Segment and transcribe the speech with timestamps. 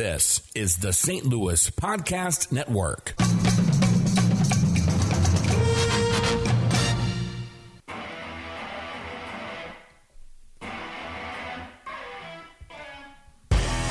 [0.00, 1.26] This is the St.
[1.26, 3.12] Louis Podcast Network.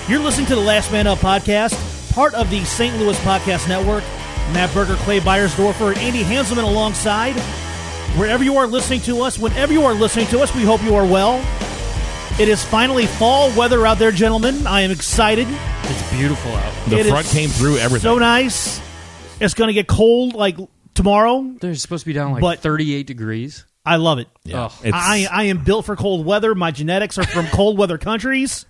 [0.10, 2.98] You're listening to the Last Man Up podcast, part of the St.
[2.98, 4.04] Louis Podcast Network.
[4.52, 7.36] Matt Berger, Clay Byersdorfer, and Andy Hanselman alongside.
[8.18, 10.96] Wherever you are listening to us, whenever you are listening to us, we hope you
[10.96, 11.38] are well.
[12.40, 14.66] It is finally fall weather out there, gentlemen.
[14.66, 15.46] I am excited.
[15.50, 16.74] It's beautiful out.
[16.88, 18.04] The It front is came through everything.
[18.10, 18.80] So nice.
[19.42, 20.56] It's going to get cold like
[20.94, 21.42] tomorrow.
[21.60, 23.66] They're supposed to be down like But- 38 degrees.
[23.86, 24.28] I love it.
[24.46, 24.66] yeah.
[24.66, 24.72] Ugh.
[24.86, 26.56] It's- I, I am built for cold weather.
[26.56, 28.66] My genetics are from cold weather countries.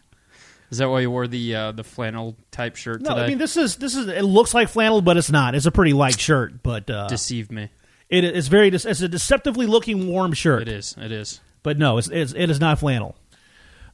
[0.72, 3.22] Is that why you wore the uh, the flannel type shirt No, today?
[3.24, 5.54] I mean this is this is it looks like flannel, but it's not.
[5.56, 7.70] It's a pretty light shirt, but uh, Deceived me.
[8.08, 10.64] it is very it's a deceptively looking warm shirt.
[10.64, 10.96] It is.
[11.00, 11.40] It is.
[11.64, 13.16] but no, it's, it's it is not flannel.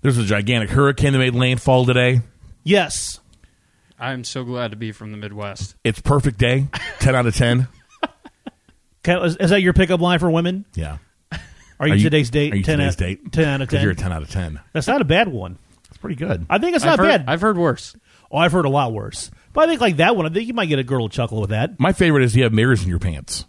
[0.06, 2.22] There's a gigantic hurricane that made landfall today.
[2.64, 3.20] Yes,
[4.00, 5.74] I'm so glad to be from the Midwest.
[5.84, 6.68] It's perfect day.
[7.00, 7.68] 10 out of 10.
[9.04, 10.64] Can- is, is that your pickup line for women?
[10.76, 10.98] Yeah.
[11.80, 12.54] Are you, Are you- today's date?
[12.54, 13.32] are you 10 today's out, date?
[13.32, 13.82] Ten out of Because ten.
[13.82, 14.60] you're a 10 out of 10.
[14.74, 15.58] That's not a bad one.
[15.90, 16.46] It's pretty good.
[16.52, 17.26] I think it's I've not heard, bad.
[17.28, 17.96] I've heard worse.
[18.32, 19.32] oh, I've heard a lot worse.
[19.54, 21.42] But I think like that one, I think you might get a girl to chuckle
[21.42, 21.80] with that.
[21.80, 23.46] My favorite is you have mirrors in your pants.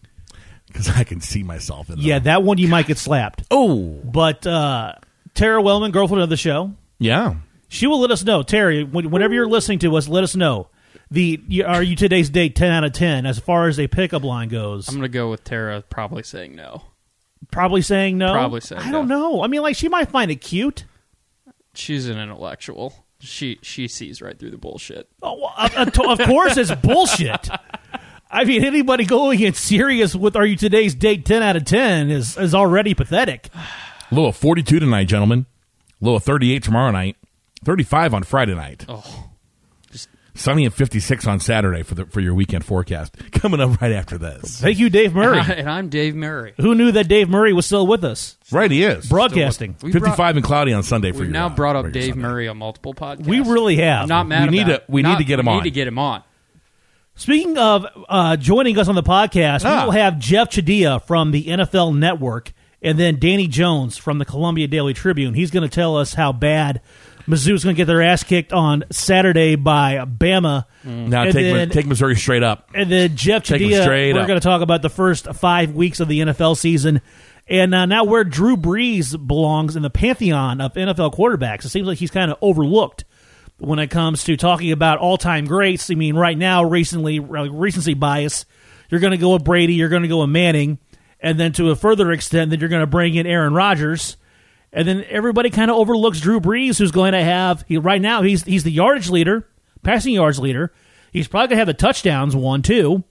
[0.68, 2.04] Because I can see myself in them.
[2.06, 3.42] Yeah, that one you might get slapped.
[3.50, 4.00] Oh.
[4.02, 4.94] But uh,
[5.36, 7.36] Tara Wellman, girlfriend of the show, Yeah.
[7.68, 8.42] she will let us know.
[8.42, 10.68] Terry, whenever you're listening to us, let us know.
[11.10, 14.48] The are you today's date ten out of ten as far as a pickup line
[14.48, 14.88] goes?
[14.88, 16.82] I'm going to go with Tara probably saying no.
[17.52, 18.32] probably saying no.
[18.32, 19.42] Probably saying I don't know.
[19.42, 20.84] I mean, like she might find it cute.
[21.74, 22.92] She's an intellectual.
[23.20, 25.08] She she sees right through the bullshit.
[25.22, 27.48] Oh, well, of course, it's bullshit.
[28.28, 32.10] I mean, anybody going in serious with "Are you today's date?" ten out of ten
[32.10, 33.48] is is already pathetic.
[34.10, 35.46] Low of 42 tonight, gentlemen.
[36.00, 37.16] Low of 38 tomorrow night.
[37.64, 38.84] 35 on Friday night.
[38.88, 39.30] Oh,
[39.90, 43.16] just Sunny and 56 on Saturday for the for your weekend forecast.
[43.32, 44.60] Coming up right after this.
[44.60, 45.40] Thank you, Dave Murray.
[45.56, 46.52] and I'm Dave Murray.
[46.58, 49.08] Who knew that Dave Murray was still with us, Right, he is.
[49.08, 49.74] broadcasting?
[49.82, 52.20] We 55 brought- and cloudy on Sunday for We've your now brought up Dave Sunday.
[52.22, 53.26] Murray on multiple podcasts.
[53.26, 54.02] We really have.
[54.02, 54.50] I'm not mad.
[54.50, 55.04] We need about to- we it.
[55.04, 55.54] need Not- to get him on.
[55.54, 55.64] we on.
[55.64, 56.22] Need to get him on.
[57.18, 59.80] Speaking of uh, joining us on the podcast, Ah.
[59.80, 62.52] we will have Jeff Chadiha from the NFL Network,
[62.82, 65.34] and then Danny Jones from the Columbia Daily Tribune.
[65.34, 66.80] He's going to tell us how bad
[67.26, 70.64] Mizzou's going to get their ass kicked on Saturday by Bama.
[70.84, 72.68] Now take, then- take Missouri straight up.
[72.74, 76.20] And then Jeff Chadiha, we're going to talk about the first five weeks of the
[76.20, 77.00] NFL season.
[77.48, 81.64] And uh, now where Drew Brees belongs in the pantheon of NFL quarterbacks.
[81.64, 83.04] It seems like he's kind of overlooked
[83.58, 85.90] when it comes to talking about all-time greats.
[85.90, 88.44] I mean, right now, recently, recency bias,
[88.90, 90.78] you're going to go with Brady, you're going to go with Manning,
[91.26, 94.16] and then to a further extent, then you're going to bring in Aaron Rodgers.
[94.72, 98.22] And then everybody kind of overlooks Drew Brees, who's going to have he, right now
[98.22, 99.48] he's he's the yardage leader,
[99.82, 100.72] passing yards leader.
[101.12, 103.02] He's probably going to have the touchdowns one too.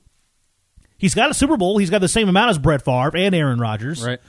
[0.98, 1.78] He's got a Super Bowl.
[1.78, 4.06] He's got the same amount as Brett Favre and Aaron Rodgers.
[4.06, 4.20] Right.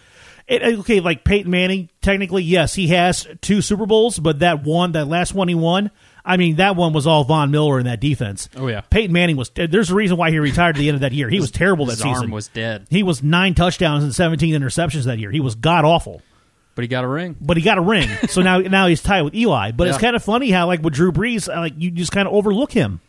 [0.49, 4.65] It- uh, okay, like Peyton Manning, technically, yes, he has two Super Bowls, but that
[4.65, 5.91] one, that last one he won,
[6.27, 8.49] I mean, that one was all Von Miller in that defense.
[8.57, 8.81] Oh, yeah.
[8.83, 9.51] Peyton Manning was.
[9.55, 11.29] There's a reason why he retired at the end of that year.
[11.31, 12.25] He was terrible that His season.
[12.25, 15.31] arm was dead, he was nine touchdowns and 17 interceptions that year.
[15.31, 16.23] He was god awful
[16.75, 17.35] but he got a ring.
[17.41, 18.07] but he got a ring.
[18.29, 19.71] So now now he's tied with Eli.
[19.73, 22.29] But it's kind of funny how like with Drew Brees, uh, like you just kind
[22.29, 23.01] of overlook him.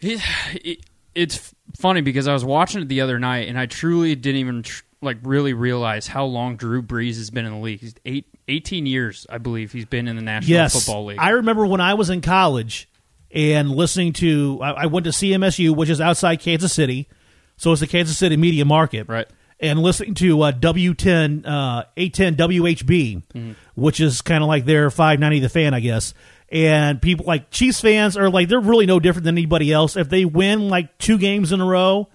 [0.00, 0.20] It,
[0.62, 0.80] it,
[1.14, 4.62] it's funny because I was watching it the other night and I truly didn't even
[4.64, 7.80] tr- like really realize how long Drew Brees has been in the league.
[7.80, 11.18] He's eight, 18 years, I believe, he's been in the National Yes, Football League.
[11.20, 12.88] I remember when I was in college
[13.30, 14.60] and listening to.
[14.62, 17.08] I, I went to CMSU, which is outside Kansas City,
[17.56, 19.26] so it's the Kansas City media market, Right.
[19.60, 23.52] And listening to uh, W10, uh, 810 WHB, Mm-hmm.
[23.76, 26.12] which is kind of like their 590 The Fan, I guess.
[26.50, 29.96] And people like Chiefs fans are like they're really no different than anybody else.
[29.96, 32.08] If they win like two games in a row,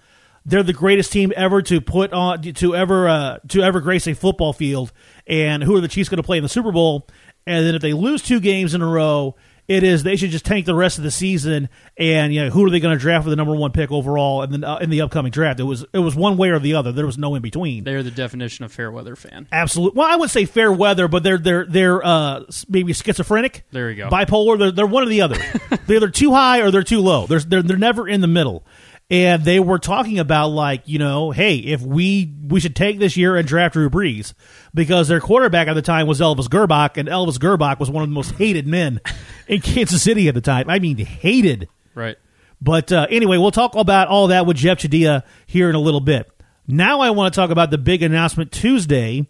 [0.46, 4.14] they're the greatest team ever to put on to ever uh, to ever grace a
[4.14, 4.92] football field.
[5.30, 7.06] And who are the Chiefs going to play in the Super Bowl?
[7.46, 9.36] And then if they lose two games in a row,
[9.68, 11.68] it is they should just tank the rest of the season.
[11.96, 14.42] And you know who are they going to draft for the number one pick overall
[14.42, 15.60] And then uh, in the upcoming draft?
[15.60, 16.90] It was it was one way or the other.
[16.90, 17.84] There was no in between.
[17.84, 19.46] They're the definition of fair weather fan.
[19.52, 19.96] Absolutely.
[19.96, 23.64] Well, I would say fair weather, but they're they're they're uh, maybe schizophrenic.
[23.70, 24.08] There you go.
[24.08, 24.58] Bipolar.
[24.58, 25.36] They're they're one or the other.
[25.86, 27.28] they're either too high or they're too low.
[27.28, 28.64] They're they're they're never in the middle.
[29.10, 33.16] And they were talking about like you know, hey, if we we should take this
[33.16, 34.34] year and draft Drew Brees
[34.72, 38.08] because their quarterback at the time was Elvis Grbac, and Elvis Grbac was one of
[38.08, 39.00] the most hated men
[39.48, 40.70] in Kansas City at the time.
[40.70, 41.68] I mean, hated.
[41.94, 42.16] Right.
[42.60, 46.00] But uh, anyway, we'll talk about all that with Jeff Chadiha here in a little
[46.00, 46.30] bit.
[46.66, 49.26] Now I want to talk about the big announcement Tuesday,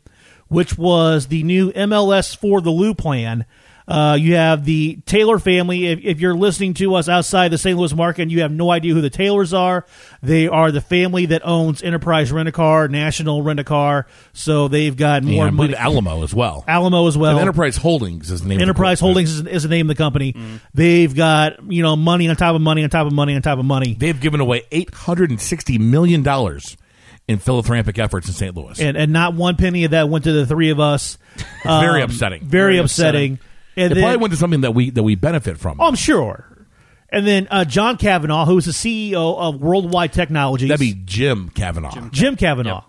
[0.49, 3.47] which was the new MLS for the Lou plan.
[3.91, 5.87] Uh, you have the Taylor family.
[5.89, 7.77] If, if you're listening to us outside the St.
[7.77, 9.85] Louis market and you have no idea who the Taylors are,
[10.23, 14.07] they are the family that owns Enterprise Rent a Car, National Rent a Car.
[14.33, 15.77] So they've got more believe money.
[15.77, 16.65] Alamo as well.
[16.69, 17.33] Alamo as well.
[17.33, 18.57] And Enterprise Holdings is the name.
[18.57, 20.35] of the Enterprise Holdings is, is the name of the company.
[20.35, 20.57] Mm-hmm.
[20.73, 23.59] They've got you know money on top of money on top of money on top
[23.59, 26.77] of money, They've given away eight hundred and sixty million dollars
[27.27, 28.57] in philanthropic efforts in St.
[28.57, 28.81] Louis.
[28.81, 31.19] and and not one penny of that went to the three of us.
[31.65, 32.41] very Um, upsetting.
[32.45, 33.39] Very, Very upsetting.
[33.81, 35.81] And it then, probably went to something that we that we benefit from.
[35.81, 36.47] oh, I'm sure.
[37.13, 40.69] And then uh, John Kavanaugh, who's the CEO of Worldwide Technologies.
[40.69, 42.09] That'd be Jim Kavanaugh.
[42.11, 42.83] Jim Kavanaugh.
[42.83, 42.85] Yep.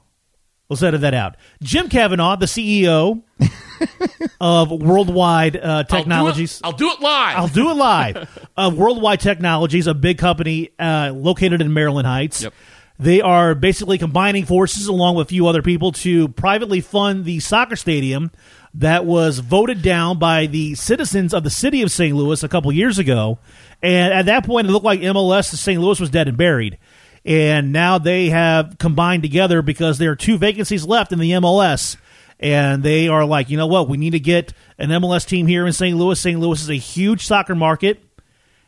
[0.70, 1.36] Let's edit that out.
[1.62, 3.24] Jim Kavanaugh, the CEO
[4.42, 6.62] of Worldwide uh, Technologies.
[6.64, 7.38] I'll do it, I'll do it live.
[7.38, 8.48] I'll do it live.
[8.58, 12.44] uh, Worldwide Technologies, a big company uh, located in Maryland Heights.
[12.44, 12.54] Yep.
[13.00, 17.40] They are basically combining forces along with a few other people to privately fund the
[17.40, 18.32] soccer stadium
[18.76, 22.16] that was voted down by the citizens of the city of St.
[22.16, 23.40] Louis a couple years ago.
[23.82, 25.82] And at that point, it looked like MLS St.
[25.82, 26.78] Louis was dead and buried.
[27.26, 31.98] And now they have combined together because there are two vacancies left in the MLS
[32.42, 35.68] and they are like, you know what, we need to get an MLS team here
[35.68, 35.96] in St.
[35.96, 36.20] Louis.
[36.20, 36.40] St.
[36.40, 38.04] Louis is a huge soccer market,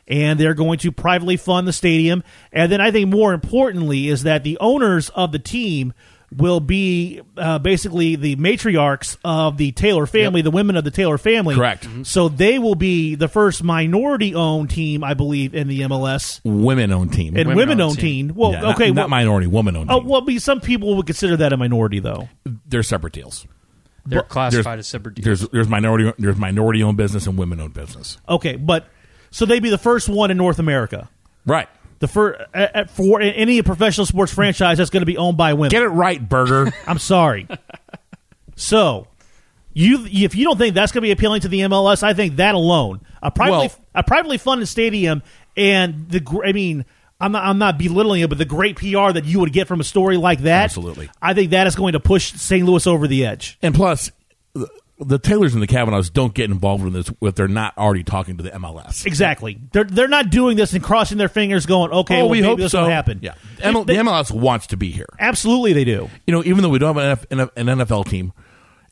[0.07, 2.23] and they're going to privately fund the stadium.
[2.51, 5.93] And then I think more importantly is that the owners of the team
[6.37, 11.17] will be uh, basically the matriarchs of the Taylor family, the women of the Taylor
[11.17, 11.55] family.
[11.55, 11.87] Correct.
[12.03, 17.35] So they will be the first minority-owned team, I believe, in the MLS Women-owned team.
[17.37, 18.27] and Women-owned women-owned team.
[18.29, 18.35] team.
[18.35, 19.89] Well, Yeah, okay, not, well, minority, woman-owned.
[19.91, 20.09] oh, team.
[20.09, 22.29] well, be- some people would consider that a minority, though.
[22.67, 23.45] They're separate deals.
[24.05, 25.25] They're classified there's- as separate deals.
[25.39, 28.17] There's there's minority there's minority owned business and women owned business.
[28.27, 28.87] Okay, but
[29.31, 31.07] so they'd be the first one in North America.
[31.45, 31.69] Right.
[32.03, 32.41] The first
[32.95, 35.69] for any professional sports franchise that's going to be owned by women.
[35.69, 36.69] Get it right, Berger.
[36.85, 37.47] I'm sorry.
[38.57, 39.07] so,
[39.71, 42.35] you if you don't think that's going to be appealing to the MLS, I think
[42.35, 45.23] that alone, a privately Well- a privately funded stadium,
[45.55, 46.83] and the I mean.
[47.21, 49.79] I'm not, I'm not belittling it, but the great PR that you would get from
[49.79, 51.09] a story like that, Absolutely.
[51.21, 52.65] I think that is going to push St.
[52.65, 53.57] Louis over the edge.
[53.61, 54.11] and plus,
[54.97, 58.03] the, the Taylors and the Kavanaughs don't get involved in this if they're not already
[58.03, 59.05] talking to the MLS.
[59.05, 59.59] Exactly.
[59.71, 62.47] They're they're not doing this and crossing their fingers, going, "Okay, oh, well, we maybe
[62.49, 62.83] hope this so.
[62.83, 65.09] will happen." Yeah, ML, they- the MLS wants to be here.
[65.19, 66.09] absolutely, they do.
[66.27, 68.33] You know, even though we don't have an, an NFL team,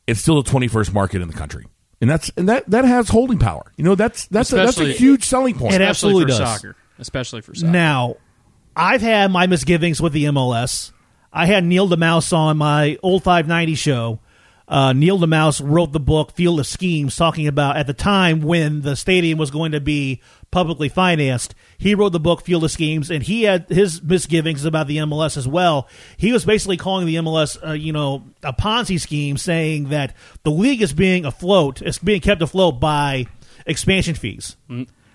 [0.07, 1.65] it's still the 21st market in the country,
[2.01, 3.71] and that's and that that has holding power.
[3.77, 5.73] You know, that's that's a, that's a huge selling point.
[5.73, 6.37] It especially absolutely for does.
[6.37, 6.75] soccer.
[6.99, 7.71] Especially for soccer.
[7.71, 8.15] Now,
[8.75, 10.91] I've had my misgivings with the MLS.
[11.33, 14.19] I had Neil deMause on my old 590 show.
[14.71, 18.81] Uh, Neil deMause wrote the book Field of Schemes, talking about at the time when
[18.81, 21.53] the stadium was going to be publicly financed.
[21.77, 25.35] He wrote the book Field of Schemes, and he had his misgivings about the MLS
[25.35, 25.89] as well.
[26.15, 30.51] He was basically calling the MLS, uh, you know, a Ponzi scheme, saying that the
[30.51, 33.25] league is being afloat, it's being kept afloat by
[33.65, 34.55] expansion fees.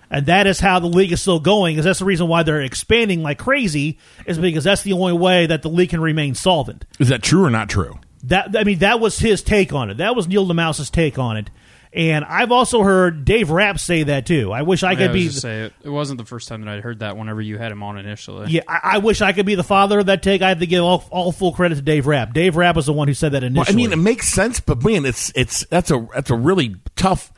[0.09, 1.79] And that is how the league is still going.
[1.79, 3.97] Is that's the reason why they're expanding like crazy?
[4.27, 6.85] Is because that's the only way that the league can remain solvent.
[6.99, 7.99] Is that true or not true?
[8.27, 9.97] That I mean, that was his take on it.
[9.97, 11.49] That was Neil deMause's take on it.
[11.93, 14.51] And I've also heard Dave Rapp say that too.
[14.51, 15.27] I wish I Yeah, could I was be.
[15.29, 17.17] just say it, it wasn't the first time that I'd heard that.
[17.17, 19.99] Whenever you had him on initially, yeah, I, I wish I could be the father
[19.99, 20.41] of that take.
[20.41, 22.33] I have to give all, all full credit to Dave Rapp.
[22.33, 23.73] Dave Rapp was the one who said that Well, initially.
[23.73, 27.31] I mean, it makes sense, but man, it's it's that's a that's a really tough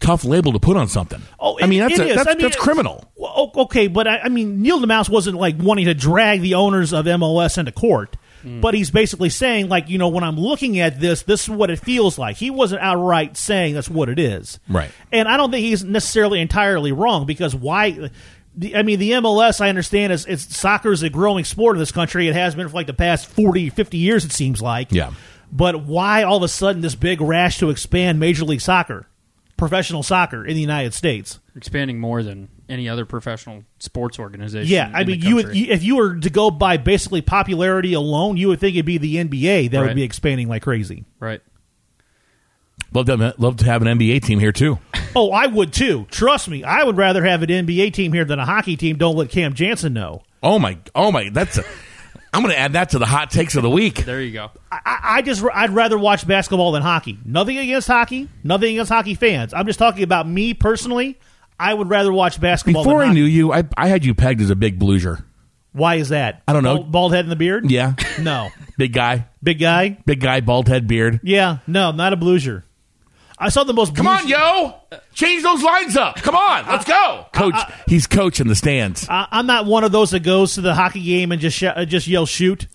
[0.00, 1.20] tough label to put on something.
[1.38, 2.16] Oh, I mean, that's it a, is.
[2.16, 3.04] that's, I mean, that's criminal.
[3.16, 6.92] Well, okay, but I, I mean, Neil deMause wasn't like wanting to drag the owners
[6.92, 8.60] of MLS into court, Hmm.
[8.60, 11.70] but he's basically saying, like, you know, when I'm looking at this, this is what
[11.70, 12.36] it feels like.
[12.36, 14.90] He wasn't outright saying that's what it is, Right.
[15.12, 18.10] And I don't think he's necessarily entirely wrong because why?
[18.74, 21.92] I mean, the MLS, I understand, is it's soccer is a growing sport in this
[21.92, 22.28] country.
[22.28, 24.92] It has been for like the past 40, 50 years, it seems like.
[24.92, 25.12] Yeah.
[25.50, 29.06] But why all of a sudden this big rash to expand Major League Soccer,
[29.56, 31.40] professional soccer in the United States?
[31.56, 34.72] expanding more than any other professional sports organization.
[34.72, 37.22] Yeah, I in the mean, you would you, if you were to go by basically
[37.22, 41.04] popularity alone, you would think it'd be the NBA that would be expanding like crazy.
[41.20, 41.40] right.
[42.92, 44.78] Love to love to have an NBA team here too.
[45.16, 46.06] Oh, I would too.
[46.10, 48.98] Trust me, I would rather have an NBA team here than a hockey team.
[48.98, 50.22] Don't let Cam Jansen know.
[50.42, 51.58] Oh my, oh my, that's.
[51.58, 51.64] A,
[52.32, 54.04] I'm going to add that to the hot takes of the week.
[54.04, 54.50] There you go.
[54.70, 57.18] I, I I just I'd rather watch basketball than hockey.
[57.24, 58.28] Nothing against hockey.
[58.44, 59.54] Nothing against hockey fans.
[59.54, 61.18] I'm just talking about me personally.
[61.58, 62.84] I would rather watch basketball.
[62.84, 65.24] Before I knew you, I, I had you pegged as a big bluesier.
[65.72, 66.42] why is that?
[66.46, 66.76] I don't know.
[66.76, 67.70] Bald, bald head and the beard.
[67.70, 69.98] Yeah, No, big guy, big guy.
[70.06, 71.20] big guy, bald head, beard.
[71.22, 72.62] Yeah, no, not a bluesier.
[73.40, 73.94] I saw the most.
[73.94, 74.74] Come on, yo,
[75.14, 76.16] change those lines up.
[76.16, 77.54] Come on, let's go, coach.
[77.86, 79.08] he's coach in the stands.
[79.08, 81.62] I, I'm not one of those that goes to the hockey game and just sh-
[81.64, 82.66] uh, just yell shoot.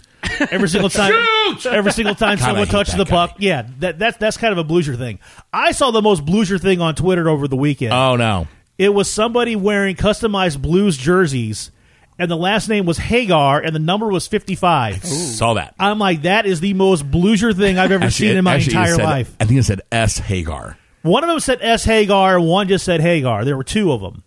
[0.52, 1.12] every single time.
[1.12, 1.66] shoot!
[1.66, 3.10] Every single time God, someone touches the guy.
[3.28, 5.20] puck, yeah, that that's that's kind of a blueser thing.
[5.52, 7.92] I saw the most blueser thing on Twitter over the weekend.
[7.94, 8.48] Oh no.
[8.78, 11.72] It was somebody wearing customized Blues jerseys,
[12.18, 15.04] and the last name was Hagar, and the number was fifty five.
[15.06, 15.76] Saw that.
[15.80, 18.76] I'm like, that is the most blueser thing I've ever Actually, seen in my actually,
[18.76, 19.36] it entire said- life.
[19.40, 20.78] I think it said S Hagar.
[21.04, 21.84] One of them said S.
[21.84, 23.44] Hagar, one just said Hagar.
[23.44, 24.24] There were two of them.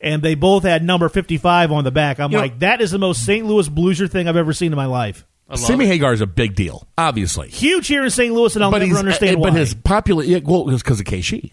[0.00, 2.18] And they both had number 55 on the back.
[2.18, 3.44] I'm You know- like, that is the most St.
[3.46, 5.26] Louis blueser thing I've ever seen in my life.
[5.48, 5.88] I Sammy it.
[5.88, 7.48] Hagar is a big deal, obviously.
[7.50, 8.32] Huge here in St.
[8.34, 9.50] Louis, and I'll but never he's, understand uh, why.
[9.50, 11.52] But his popular, yeah, well, it's because of KSHE.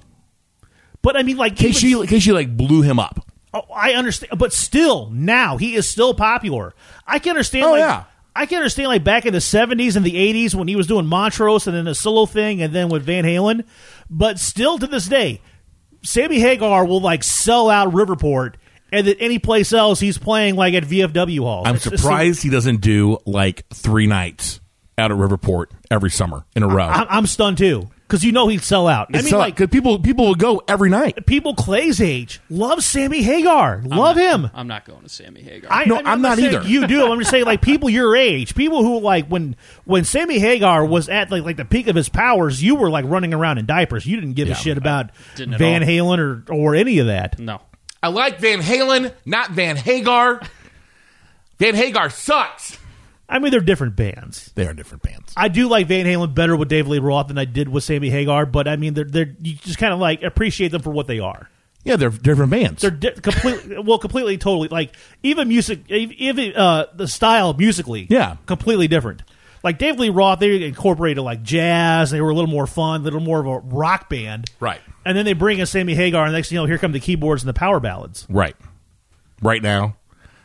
[1.03, 3.23] But I mean, like, KSHE, KSHE like blew him up.
[3.53, 4.39] oh, I understand.
[4.39, 6.73] But still, now, he is still popular.
[7.05, 8.03] I can understand, Oh, like, yeah.
[8.35, 11.05] I can understand, like, back in the 70s and the 80s when he was doing
[11.05, 13.63] Montrose and then a solo thing and then with Van Halen.
[14.09, 15.39] But still to this day,
[16.03, 18.55] Sammy Hagar will, like, sell out Riverport.
[18.91, 21.63] And then any place else, he's playing like at VFW Hall.
[21.65, 24.59] I'm It's- it's- surprised he doesn't do like three nights
[24.99, 26.85] out at Riverport every summer in a row.
[26.85, 29.07] I'm, I'm stunned too because you know he'd sell out.
[29.13, 31.25] I mean, so- like 'cause people people will go every night.
[31.25, 34.49] people Clay's age love Sammy Hagar, love him.
[34.53, 35.71] I'm not going to Sammy Hagar.
[35.71, 36.67] I, No, I'm not saying either.
[36.67, 37.11] You do.
[37.11, 39.55] I'm just saying, like people your age, people who like when
[39.85, 43.05] when Sammy Hagar was at like like the peak of his powers, you were like
[43.07, 44.05] running around in diapers.
[44.05, 45.89] You didn't give a shit about didn't at Van all.
[45.89, 47.39] Halen or or any of that.
[47.39, 47.61] no.
[48.01, 50.41] I like Van Halen, not Van Hagar.
[51.57, 52.77] Van Hagar sucks.
[53.33, 54.51] I mean, they're different bands.
[54.53, 55.33] They are different bands.
[55.35, 58.09] I do like Van Halen better with Dave Lee Roth than I did with Sammy
[58.11, 61.07] Hagar, but I mean, they're they're you just kind of like appreciate them for what
[61.07, 61.49] they are.
[61.83, 62.81] Yeah, they're different bands.
[62.81, 68.37] They're di- completely well, completely, totally like even music, even uh, the style musically, Yeah.
[68.45, 69.23] completely different.
[69.63, 72.11] Like Dave Lee Roth, they incorporated like jazz.
[72.11, 74.81] They were a little more fun, a little more of a rock band, right.
[75.05, 76.99] and then they bring in Sammy Hagar, and next thing you know, here come the
[76.99, 78.27] keyboards and the power ballads.
[78.29, 78.55] Right.
[79.41, 79.95] Right now.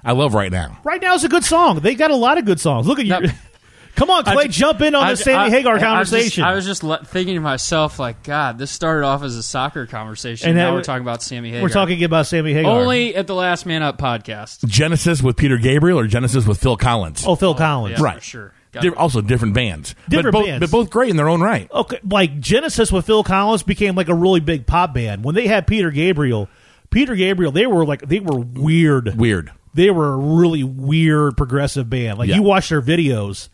[0.05, 0.79] I love right now.
[0.85, 1.81] Right now is a good song.
[1.81, 2.87] They got a lot of good songs.
[2.87, 3.21] Look at you.
[3.21, 3.29] No.
[3.97, 6.11] Come on, Clay, I jump in on I the Sammy I- Hagar I- I was
[6.11, 6.45] just- conversation.
[6.45, 9.87] I was just, le- thinking to myself, like, God, this started off as a soccer
[9.87, 10.51] conversation.
[10.51, 11.63] And now now- we're talking about Sammy Hagar.
[11.65, 12.71] We're talking about Sammy Hagar.
[12.71, 14.65] only at the Last Man Up podcast.
[14.67, 17.25] Genesis with Peter Gabriel or Genesis with Phil Collins.
[17.27, 17.99] oh Phil Collins.
[17.99, 18.15] Yeah, Right.
[18.19, 18.53] for sure.
[18.71, 19.97] Got also different bands.
[20.09, 20.61] Different but both, bands.
[20.61, 21.69] But both great in their own right.
[21.73, 25.49] okay, like Genesis with Phil Collins became like a really big pop band when they
[25.49, 26.49] had Peter Gabriel.
[26.91, 29.17] Peter Gabriel, they were like they were weird.
[29.19, 29.51] Weird.
[29.79, 32.19] They were a really weird progressive band.
[32.19, 32.35] Like Yeah.
[32.35, 33.49] you watch their videos,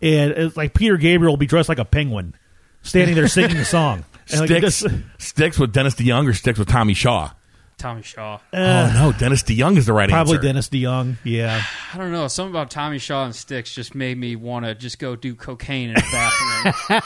[0.00, 2.32] and it's like Peter Gabriel will be dressed like a penguin,
[2.82, 4.04] standing there singing the song.
[4.30, 7.32] And like, Styx, this- Styx with Dennis DeYoung or Styx with Tommy Shaw?
[7.76, 8.36] Tommy Shaw.
[8.52, 9.12] Uh, oh, no.
[9.18, 10.14] Dennis DeYoung is the right answer.
[10.14, 10.46] probably answer.
[10.46, 11.16] Dennis DeYoung.
[11.24, 11.60] Yeah,
[11.92, 12.28] I don't know.
[12.28, 15.90] Something about Tommy Shaw and Styx just made me want to just go do cocaine
[15.90, 17.00] in a bathroom.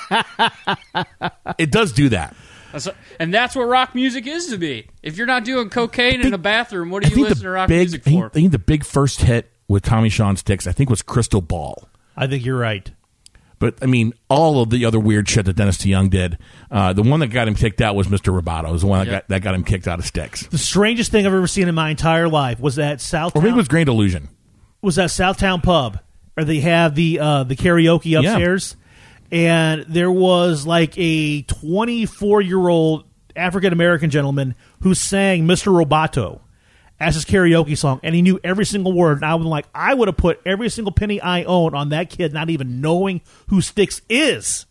[1.59, 2.37] It does do that.
[2.73, 4.87] That's- and that's what rock music is to be.
[5.03, 7.49] If you're not doing cocaine in a bathroom, what I do you think listen to
[7.49, 8.27] the rock big, music for?
[8.27, 11.41] I think the big first hit with Tommy Shaw and Styx, I think, was Crystal
[11.41, 11.89] Ball.
[12.17, 12.91] I think you're right.
[13.61, 16.39] But I mean, all of the other weird shit that Dennis DeYoung did.
[16.71, 18.33] Uh, the one that got him kicked out was Mr.
[18.39, 18.71] Roboto.
[18.71, 19.13] Was the one that Yeah.
[19.19, 20.47] got that got him kicked out of Styx.
[20.47, 23.35] The strangest thing I've ever seen in my entire life was that South.
[23.35, 24.29] Or maybe it was Grand Illusion.
[24.81, 25.99] was that Southtown pub,
[26.37, 28.77] or they have the uh, the karaoke upstairs,
[29.31, 33.05] and there was like a 24 year old
[33.37, 35.73] African American gentleman who sang "Mr.
[35.73, 36.41] Roboto"
[37.01, 39.19] as his karaoke song, and he knew every single word.
[39.19, 42.11] And I was like, I would have put every single penny I own on that
[42.11, 44.67] kid, not even knowing who Styx is,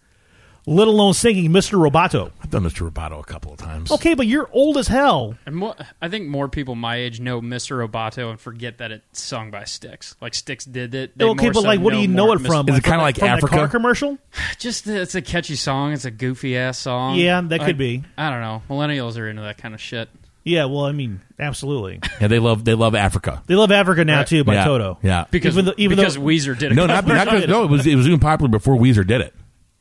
[0.68, 1.80] let alone singing "Mr.
[1.80, 2.88] Roboto." I've done Mr.
[2.92, 3.92] Roboto a couple of times.
[3.92, 5.36] Okay, but you're old as hell.
[5.48, 7.88] And more, I think more people my age know Mr.
[7.88, 10.16] Roboto and forget that it's sung by Styx.
[10.22, 11.18] Like Styx did it.
[11.18, 12.68] They Okay, but so like, what do you know it from?
[12.68, 12.70] Mr.
[12.74, 13.56] Is it kinda from like from the Africa?
[13.56, 14.18] car commercial?
[14.60, 15.94] Just it's a catchy song.
[15.94, 17.16] It's a goofy ass song.
[17.16, 18.04] Yeah, that could Like, be.
[18.18, 18.62] I don't know.
[18.70, 20.10] Millennials are into that kind of shit.
[20.44, 22.00] Yeah, well, I mean, absolutely.
[22.22, 23.44] Yeah, they love they love Africa.
[23.48, 24.28] They love Africa now Right.
[24.28, 24.64] too by yeah.
[24.66, 24.98] Toto.
[25.04, 25.26] Yeah.
[25.30, 26.76] Because Even though- even because though- Weezer did it.
[26.76, 27.64] No, not, not 'cause- no.
[27.64, 29.34] It was it was even popular before Weezer did it.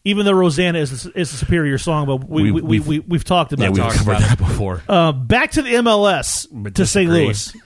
[0.06, 3.16] Even though Rosanna is is a superior song, but we We- we, we, we've- we,
[3.18, 3.82] have talked about Yeah, we've that.
[3.82, 4.82] talked covered about that before.
[4.88, 7.10] Uh, back to the MLS to St.
[7.10, 7.52] Louis.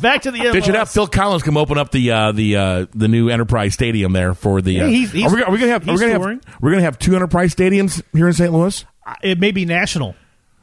[0.00, 0.52] back to the MLS.
[0.52, 3.74] They should have Phil Collins come open up the uh, the uh, the new Enterprise
[3.74, 4.72] Stadium there for the.
[4.72, 5.86] Yeah, uh, he's- he's- are, we, are we gonna have?
[5.86, 6.40] We're gonna touring.
[6.46, 6.56] have.
[6.62, 8.52] We're gonna have two Enterprise stadiums here in St.
[8.52, 8.84] Louis.
[9.06, 10.14] Uh, It may be national.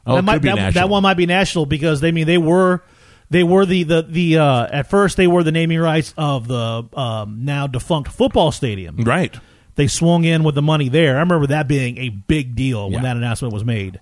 [0.06, 0.72] Oh, that it might, that, national.
[0.72, 2.82] that one might be national because they mean they were
[3.28, 6.88] they were the the the uh, at first they were the naming rights of the
[6.94, 8.96] um, now defunct football stadium.
[8.96, 9.36] Right.
[9.80, 11.16] They swung in with the money there.
[11.16, 13.02] I remember that being a big deal when Yeah.
[13.04, 13.98] that announcement was made.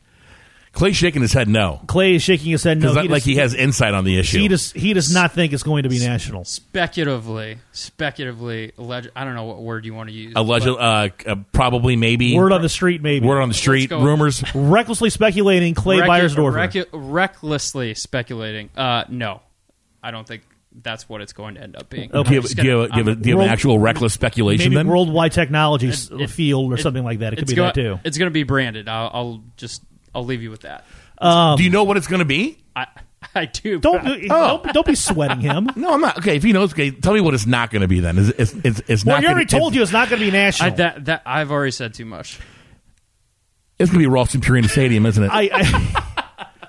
[0.72, 1.80] Clay shaking his head no.
[1.86, 2.88] Clay is shaking his head no.
[3.00, 4.38] He like does- he has insight on the issue.
[4.40, 6.44] he does he does not think it's going to be national.
[6.44, 9.10] speculatively, speculatively, alleged.
[9.14, 10.32] I don't know what word you want to use.
[10.34, 10.72] Alleged, uh,
[11.26, 12.34] uh, probably, maybe.
[12.36, 13.24] Word on the street, maybe.
[13.24, 13.90] Word on the street.
[13.92, 14.42] Rumors.
[14.54, 16.68] Recklessly speculating Clay recu- Byersdorfer.
[16.68, 18.68] recu- recklessly speculating.
[18.76, 19.40] Uh, no,
[20.02, 20.42] I don't think
[20.82, 22.10] that's what it's going to end up being.
[22.14, 22.28] Okay.
[22.28, 23.78] Do you have, do you gonna- have, do you have, do you have an actual
[23.78, 24.88] reckless speculation Maybe then?
[24.88, 27.32] Worldwide Technologies It- it- Field or it- something like that.
[27.32, 27.98] It could be go- that too.
[28.04, 28.88] It's going to be branded.
[28.88, 29.82] I'll, I'll just
[30.14, 30.84] I'll leave you with that.
[31.18, 32.58] Um, do you know what it's going to be?
[32.76, 32.86] I
[33.34, 33.80] I do.
[33.80, 35.68] Don't but I- don't, don't be sweating him.
[35.76, 36.18] No, I'm not.
[36.18, 38.16] Okay, if he knows, okay, tell me what it's not going to be then.
[38.18, 40.20] It's, it's, it's, it's Well, not you gonna, already told it's, you it's not going
[40.20, 40.72] to be national.
[40.72, 42.38] I, that that I've already said too much.
[43.78, 45.30] It's going to be Ralston Purina Stadium, isn't it?
[45.32, 46.04] I, I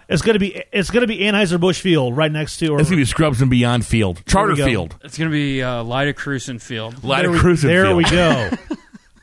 [0.10, 2.70] it's going to be it's going to be Anheuser Busch Field right next to.
[2.70, 4.22] Or, it's going to be Scrubs and Beyond Field.
[4.26, 4.66] Charter go.
[4.66, 4.98] Field.
[5.04, 7.04] It's going to be uh, Lyda Krewson Field.
[7.04, 7.98] Light there we, Krewson there Field.
[7.98, 8.50] we go.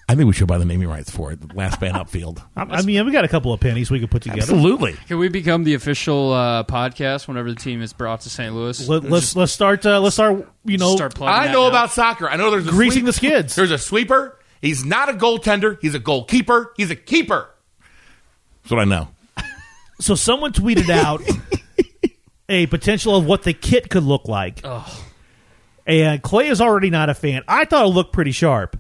[0.09, 1.41] I think we should buy the naming rights for it.
[1.41, 2.41] The last man up field.
[2.57, 4.43] I, I mean, we got a couple of pennies we could put together.
[4.43, 4.93] Absolutely.
[5.09, 8.55] Can we become the official uh, podcast whenever the team is brought to St.
[8.55, 8.89] Louis?
[8.89, 9.85] Let, let's let's start.
[9.85, 10.49] Uh, let's start.
[10.65, 11.69] You know, start plugging I that know now.
[11.71, 12.29] about soccer.
[12.31, 13.55] I know there's a greasing sweep- the skids.
[13.57, 14.39] There's a sweeper.
[14.63, 15.79] He's not a goaltender.
[15.83, 16.73] He's a goalkeeper.
[16.77, 17.51] He's a keeper.
[18.63, 19.09] That's what I know.
[20.01, 21.23] So someone tweeted out
[22.49, 24.63] a potential of what the kit could look like.
[25.87, 27.43] And Clay is already not a fan.
[27.47, 28.79] I thought it looked pretty sharp.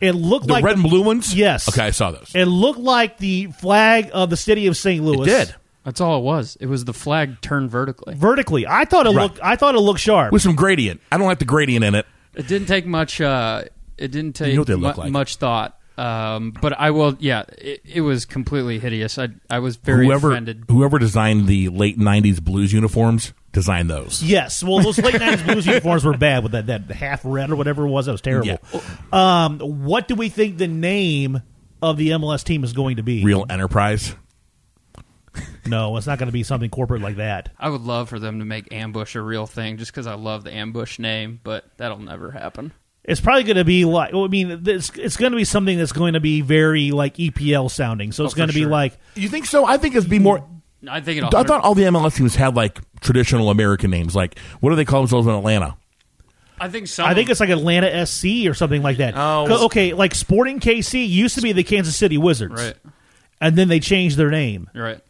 [0.00, 1.34] It looked The like red and blue ones?
[1.34, 1.68] Yes.
[1.68, 2.30] Okay, I saw those.
[2.34, 5.02] It looked like the flag of the city of St.
[5.02, 5.22] Louis.
[5.22, 5.54] It did.
[5.84, 6.56] That's all it was.
[6.60, 8.14] It was the flag turned vertically.
[8.14, 8.66] vertically.
[8.66, 9.22] I thought it Right.
[9.22, 9.40] looked.
[9.42, 10.32] I thought it looked sharp.
[10.32, 11.00] With some gradient.
[11.10, 12.06] I don't like the gradient in it.
[12.34, 13.20] It didn't take much.
[13.20, 13.62] Uh,
[13.96, 15.10] it didn't take know what they mu- like.
[15.12, 15.75] much thought.
[15.96, 17.16] Um, but I will.
[17.18, 19.18] Yeah, it, it was completely hideous.
[19.18, 20.64] I I was very whoever offended.
[20.68, 24.22] whoever designed the late '90s blues uniforms designed those.
[24.22, 24.62] Yes.
[24.62, 27.86] Well, those late nineties blues uniforms were bad with that that half red or whatever
[27.86, 28.06] it was.
[28.06, 28.58] That was terrible.
[29.12, 31.40] Um, what do we think the name
[31.80, 33.24] of the MLS team is going to be?
[33.24, 34.14] Real Enterprise.
[35.66, 37.50] No, it's not going to be something corporate like that.
[37.58, 40.44] I would love for them to make ambush a real thing, just because I love
[40.44, 41.40] the ambush name.
[41.42, 42.72] But that'll never happen.
[43.06, 44.12] It's probably going to be like.
[44.12, 47.14] Well, I mean, it's, it's going to be something that's going to be very like
[47.16, 48.12] EPL sounding.
[48.12, 49.64] So it's Oh, going for to be like You think so?
[49.64, 50.44] I think it'd be more.
[50.88, 51.36] I think it'll.
[51.36, 54.14] I thought all the MLS teams had like traditional American names.
[54.16, 55.76] Like what do they call themselves in Atlanta?
[56.58, 57.06] I think some.
[57.06, 59.14] I think it's like Atlanta SC or something like that.
[59.16, 62.74] Oh, okay, like Sporting KC used to be the Kansas City Wizards, right.
[63.40, 64.70] and then they changed their name.
[64.74, 65.00] Right.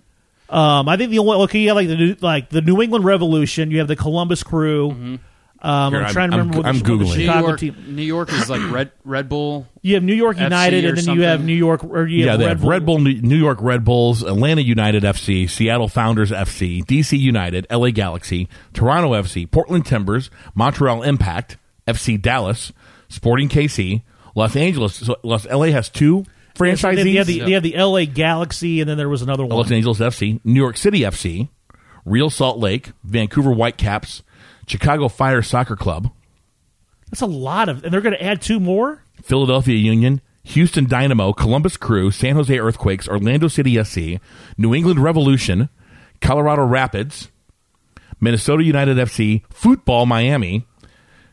[0.48, 3.04] Um, I think the only okay, you have like the new, like the New England
[3.04, 5.18] Revolution, you have the Columbus Crew.
[5.62, 6.56] Um, Here, I'm, I'm- trying to I'm- remember.
[6.58, 7.16] what the, I'm what the Googling.
[7.16, 7.60] New Chicago York.
[7.60, 7.84] team.
[7.88, 9.66] New York is like Red Red Bull.
[9.82, 11.44] You have New York FC United, and then you have.
[11.44, 12.70] New York, or you Yeah, have they Red have Bull.
[12.70, 17.66] Red Bull, New New York Red Bulls, Atlanta United FC, Seattle Sounders FC, DC United,
[17.70, 21.56] LA Galaxy, Toronto FC, Portland Timbers, Montreal Impact,
[21.88, 22.72] FC Dallas,
[23.08, 24.02] Sporting KC,
[24.34, 24.94] Los Angeles.
[24.96, 26.96] So Los LA has two franchisees.
[26.96, 29.56] They, they have the, they have the LA Galaxy, and then there was another one.
[29.56, 31.48] Los Angeles FC, New York City FC,
[32.04, 34.22] Real Salt Lake, Vancouver Whitecaps,
[34.66, 36.10] Chicago Fire Soccer Club,
[37.10, 39.02] That's a lot of, and they're going to add two more.
[39.22, 44.20] Philadelphia Union, Houston Dynamo, Columbus Crew, San Jose Earthquakes, Orlando City SC,
[44.56, 45.68] New England Revolution,
[46.20, 47.30] Colorado Rapids,
[48.20, 50.66] Minnesota United FC, Football Miami,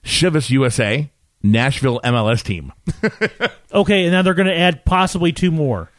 [0.04, 2.72] Chivas USA, Nashville MLS team.
[3.74, 5.90] Okay, and now they're going to add possibly two more.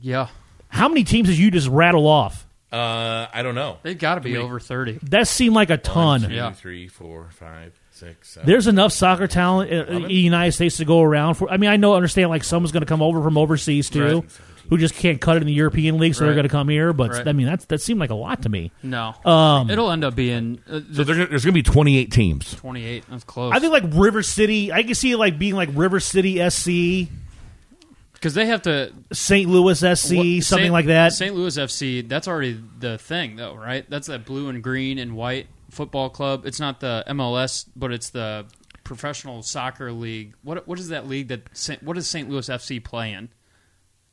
[0.00, 0.28] Yeah.
[0.68, 2.45] How many teams did you just rattle off?
[2.76, 3.78] Uh, I don't know.
[3.82, 4.98] They've got to be over thirty.
[5.04, 6.30] That seemed like a ton.
[6.30, 6.52] Yeah.
[6.52, 8.46] three, four, five, six, seven.
[8.48, 11.50] There's enough soccer talent uh, in the United States to go around for.
[11.50, 14.24] I mean, I know, understand, like someone's going to come over from overseas too, Right.
[14.68, 16.34] who just can't cut it in the European league, so they're Right.
[16.36, 16.92] going to come here.
[16.92, 17.28] But Right.
[17.28, 18.72] I mean, that's that seemed like a lot to me.
[18.82, 19.14] No.
[19.24, 22.54] Um, It'll end up being uh, So there- there's going to be 28 teams.
[22.56, 23.04] twenty-eight.
[23.10, 23.52] That's close.
[23.54, 24.72] I think like River City.
[24.72, 27.08] I can see it like being like River City SC,
[28.16, 29.48] because they have to St.
[29.48, 31.12] Louis SC, What- something Saint- like that.
[31.12, 31.34] St.
[31.34, 33.88] Louis FC, that's already the thing, though, right?
[33.88, 36.44] That's that blue and green and white football club.
[36.46, 38.46] It's not the MLS, but it's the
[38.84, 40.34] professional soccer league.
[40.42, 41.42] What what is that league that?
[41.82, 42.28] What does St.
[42.28, 43.28] Louis FC play in?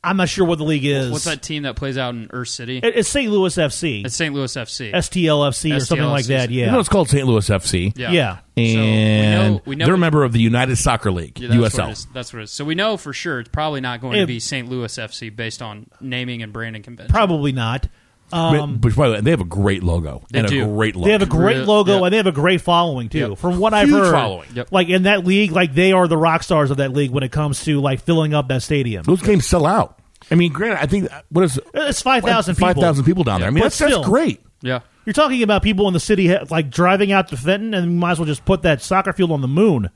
[0.03, 1.11] I'm not sure what the league is.
[1.11, 2.79] What's that team that plays out in Earth City?
[2.79, 3.31] It- It's St.
[3.31, 4.33] Louis FC, It's St.
[4.33, 4.91] Louis FC.
[4.93, 6.49] STLFC or something like that.
[6.51, 7.25] You Yeah, know, it's called St.
[7.25, 7.93] Louis FC.
[7.95, 8.11] yeah.
[8.11, 8.35] yeah.
[8.35, 11.47] So we And know, we know they're a member of the United Soccer League, Yeah,
[11.57, 11.89] that's USL.
[11.89, 12.07] it is.
[12.13, 12.51] That's what it is.
[12.51, 14.69] So we know for sure it's probably not going It- to be St.
[14.69, 17.11] Louis FC based on naming and branding convention.
[17.13, 17.87] probably not.
[18.34, 20.63] Um, but, but by the way, they have a great logo They and do.
[20.63, 21.06] a great look.
[21.06, 22.04] They have a great Real- logo yep.
[22.04, 23.30] and they have a great following too.
[23.30, 23.38] Yep.
[23.38, 24.50] From what I've Huge heard, following.
[24.56, 24.72] Yep.
[24.72, 27.32] like in that league, like they are the rock stars of that league when it
[27.32, 29.04] comes to like filling up that stadium.
[29.04, 30.00] Those games sell out.
[30.32, 32.67] I mean, granted, I think what is It's five thousand people.
[32.69, 33.48] five thousand people down there.
[33.48, 34.41] I mean, But that's, that's great.
[34.62, 34.80] Yeah.
[35.06, 38.12] You're talking about people in the city like driving out to Fenton, and you might
[38.12, 39.89] as well just put that soccer field on the moon.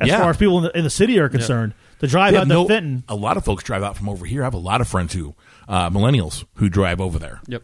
[0.00, 0.18] As Yeah.
[0.20, 2.48] far as people in the, in the city are concerned, to drive They out to
[2.48, 3.04] no- Fenton.
[3.08, 4.42] a lot of folks drive out from over here.
[4.42, 5.34] I have a lot of friends who,
[5.68, 7.40] uh, millennials, who drive over there.
[7.48, 7.62] Yep,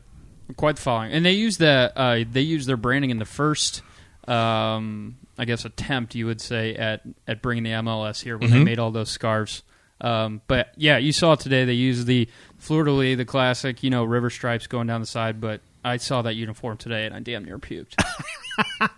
[0.57, 1.93] quite the following, and they use that.
[1.97, 3.83] Uh, they use their branding in the first,
[4.29, 8.65] um, I guess, attempt you would say at at bringing the MLS here when they
[8.65, 9.63] made all those scarves.
[10.01, 12.29] Um, but yeah, you saw today they used the
[12.59, 15.41] Fleur de Lis, the classic, you know, river stripes going down the side.
[15.41, 17.95] But I saw that uniform today, and I damn near puked.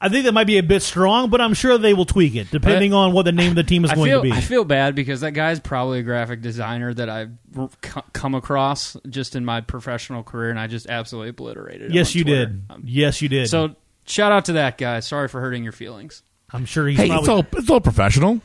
[0.00, 2.50] I think that might be a bit strong, but I'm sure they will tweak it
[2.50, 4.32] depending on what the name of the team is I going feel to be.
[4.32, 8.34] I feel bad because that guy's probably a graphic designer that I've r- co- come
[8.34, 11.90] across just in my professional career, and I just absolutely obliterated.
[11.90, 12.46] him yes, on you Twitter.
[12.46, 12.62] did.
[12.70, 13.48] Um, yes, you did.
[13.48, 15.00] So shout out to that guy.
[15.00, 16.22] Sorry for hurting your feelings.
[16.52, 17.22] I'm sure he's Hey, probably.
[17.22, 18.40] it's all it's all professional.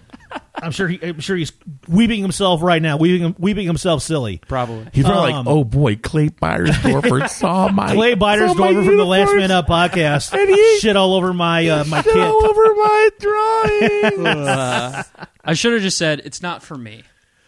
[0.56, 1.00] I'm sure he.
[1.02, 1.54] I'm sure he's
[1.88, 4.42] weeping himself right now, weeping weeping himself silly.
[4.48, 4.88] Probably.
[4.94, 8.98] He's probably Um, like, "Oh boy, Clay Beiersdorfer saw my Clay saw my Bidersdorfer from
[8.98, 12.14] the Last uniforms Man Up podcast And he- shit all over my uh, my shit
[12.14, 12.22] kit.
[12.24, 14.38] all over my drawing."
[15.46, 17.04] I should have just said it's not for me.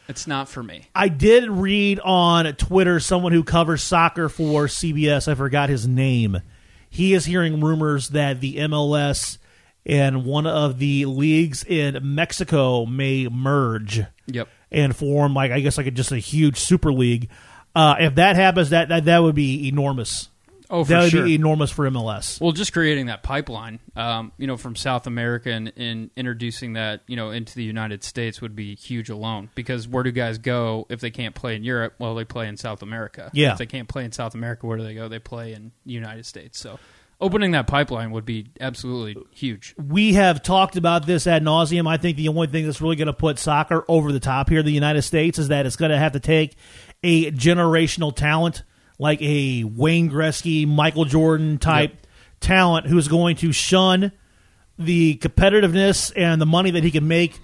[0.08, 0.88] It's not for me.
[0.96, 5.28] I did read on Twitter someone who covers soccer for CBS.
[5.30, 6.42] I forgot his name.
[6.90, 9.38] He is hearing rumors that the MLS
[9.86, 14.48] and one of the leagues in Mexico may merge Yep.
[14.72, 17.30] and form like I guess like a, just a huge super league.
[17.76, 20.28] Uh, if that happens, that, that that would be enormous.
[20.70, 21.26] Oh, for that would sure.
[21.26, 22.40] be enormous for MLS.
[22.40, 27.02] Well, just creating that pipeline, um, you know, from South America and, and introducing that,
[27.08, 29.50] you know, into the United States would be huge alone.
[29.54, 31.96] Because where do guys go if they can't play in Europe?
[32.00, 33.30] Well, they play in South America.
[33.34, 33.52] Yeah.
[33.52, 35.10] If they can't play in South America, where do they go?
[35.10, 36.58] They play in the United States.
[36.58, 36.80] So,
[37.22, 39.76] opening that pipeline would be absolutely huge.
[39.78, 41.88] we have talked about this ad nauseum.
[41.88, 44.60] I think the only thing that's really going to put soccer over the top here
[44.60, 46.56] in the United States is that it's going to have to take
[47.04, 48.64] a generational talent
[49.00, 52.06] like a Wayne Gretzky, Michael Jordan type
[52.40, 54.12] talent who's going to shun
[54.78, 57.40] the competitiveness and the money that he can make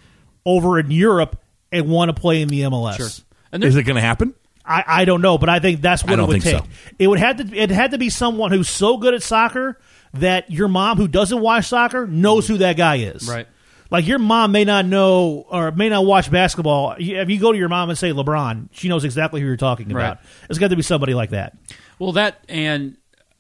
[0.46, 2.98] over in Europe and want to play in the MLS.
[2.98, 3.10] Sure.
[3.52, 4.34] And Is it going to happen?
[4.68, 6.72] I, I don't know, but I think that's what I it don't would think take.
[6.72, 6.94] so.
[7.00, 9.80] It would have to it had to be someone who's so good at soccer
[10.14, 13.28] that your mom who doesn't watch soccer knows who that guy is.
[13.28, 13.48] Right.
[13.90, 16.96] Like your mom may not know or may not watch basketball.
[17.00, 19.90] If you go to your mom and say LeBron, she knows exactly who you're talking
[19.92, 20.18] about.
[20.18, 20.26] Right.
[20.50, 21.58] It's got to be somebody like that.
[21.98, 22.98] Well, that and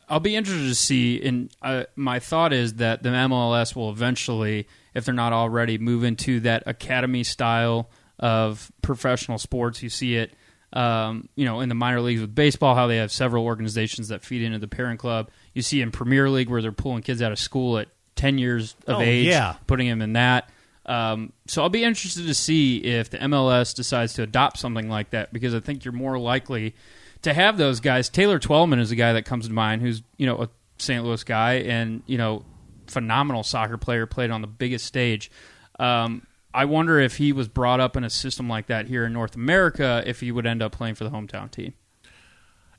[0.09, 1.21] I'll be interested to see.
[1.21, 6.03] And uh, my thought is that the MLS will eventually, if they're not already, move
[6.05, 9.83] into that academy style of professional sports.
[9.83, 10.33] You see it,
[10.73, 14.23] um, you know, in the minor leagues with baseball, how they have several organizations that
[14.23, 15.29] feed into the parent club.
[15.53, 18.75] You see in Premier League where they're pulling kids out of school at ten years
[18.85, 19.55] of Oh, age, yeah.
[19.65, 20.49] putting them in that.
[20.85, 25.09] Um, so I'll be interested to see if the MLS decides to adopt something like
[25.11, 26.75] that because I think you're more likely
[27.23, 28.09] to have those guys.
[28.09, 31.03] Taylor Twellman is a guy that comes to mind who's you know a St.
[31.03, 32.43] Louis guy and you know
[32.87, 35.31] phenomenal soccer player, played on the biggest stage.
[35.79, 36.25] Um,
[36.57, 39.35] I wonder if he was brought up in a system like that here in North
[39.35, 41.75] America, if he would end up playing for the hometown team.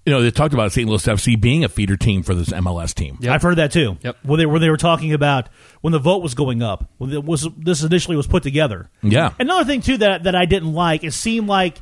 [0.05, 0.89] You know, they talked about St.
[0.89, 3.19] Louis FC being a feeder team for this MLS team.
[3.21, 3.33] Yep.
[3.33, 3.97] I've heard that too.
[4.03, 4.17] Yep.
[4.25, 5.49] When they when they were talking about
[5.81, 8.91] when the vote was going up, when it was this initially was put together.
[9.01, 9.35] Yeah.
[9.39, 11.81] Another thing too that that I didn't like, it seemed like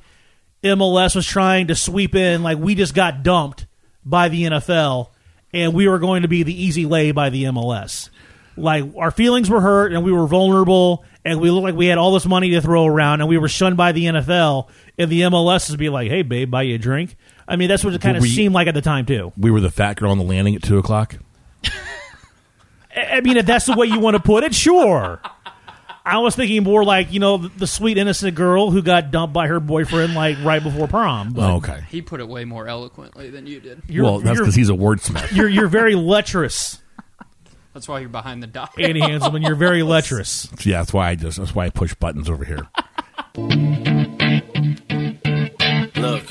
[0.62, 3.66] MLS was trying to sweep in like we just got dumped
[4.04, 5.12] by the NFL
[5.54, 8.10] and we were going to be the easy lay by the MLS.
[8.56, 11.98] Like our feelings were hurt and we were vulnerable and we looked like we had
[11.98, 15.22] all this money to throw around and we were shunned by the NFL and the
[15.22, 17.16] MLS is be like, hey babe, buy you a drink.
[17.48, 19.32] I mean that's what it kind of we- seemed like at the time too.
[19.36, 21.16] We were the fat girl on the landing at two o'clock.
[22.96, 25.20] I mean, if that's the way you want to put it, sure.
[26.04, 29.34] I was thinking more like you know the, the sweet innocent girl who got dumped
[29.34, 31.32] by her boyfriend like right before prom.
[31.32, 31.80] But Oh, okay.
[31.90, 33.82] He put it way more eloquently than you did.
[33.88, 35.34] you're, well, that's because he's a wordsmith.
[35.34, 36.80] you're you're very lecherous,
[37.76, 38.70] That's why you're behind the dial.
[38.78, 39.42] Andy Hanselman.
[39.46, 40.48] You're very lecherous.
[40.64, 42.66] yeah, that's why I just that's why I push buttons over here.
[45.96, 46.24] Look,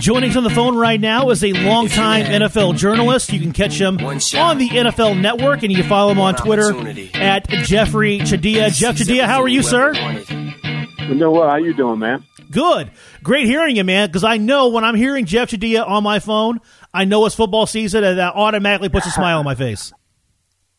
[0.00, 3.32] Joining us on the phone right now is a longtime NFL journalist.
[3.32, 6.70] You can catch him on the NFL Network, and you can follow him on Twitter
[7.14, 8.74] at Jeffri Chadiha.
[8.74, 9.92] Jeff Chadiha, how are you, sir?
[9.94, 11.48] I'm doing well.
[11.48, 12.24] How you doing, man?
[12.50, 12.90] Good.
[13.22, 16.58] Great hearing you, man, because I know when I'm hearing Jeff Chadiha on my phone,
[16.92, 19.92] I know it's football season, and that automatically puts a smile on my face.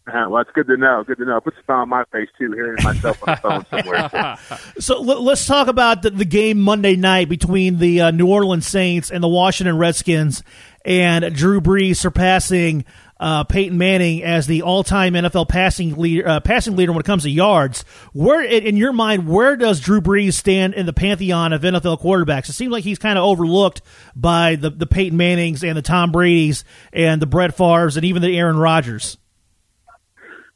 [0.08, 1.04] Uh, well, it's good to know.
[1.06, 1.40] Good to know.
[1.40, 4.38] Put a smile on my face too, hearing myself on the phone somewhere.
[4.80, 8.66] So let, us talk about the, the game Monday night between the uh, New Orleans
[8.66, 10.44] Saints and the Washington Redskins,
[10.84, 12.84] and Drew Brees surpassing
[13.20, 17.24] uh, Peyton Manning as the all-time NFL passing leader, uh, passing leader when it comes
[17.24, 17.84] to yards.
[18.14, 22.50] Where, in your mind, where does Drew Brees stand in the pantheon of NFL quarterbacks?
[22.50, 23.84] It seems like he's kind of overlooked
[24.16, 28.24] by the the Peyton Mannings and the Tom Brady's and the Brett Favre's and even
[28.24, 29.18] the Aaron Rodgers.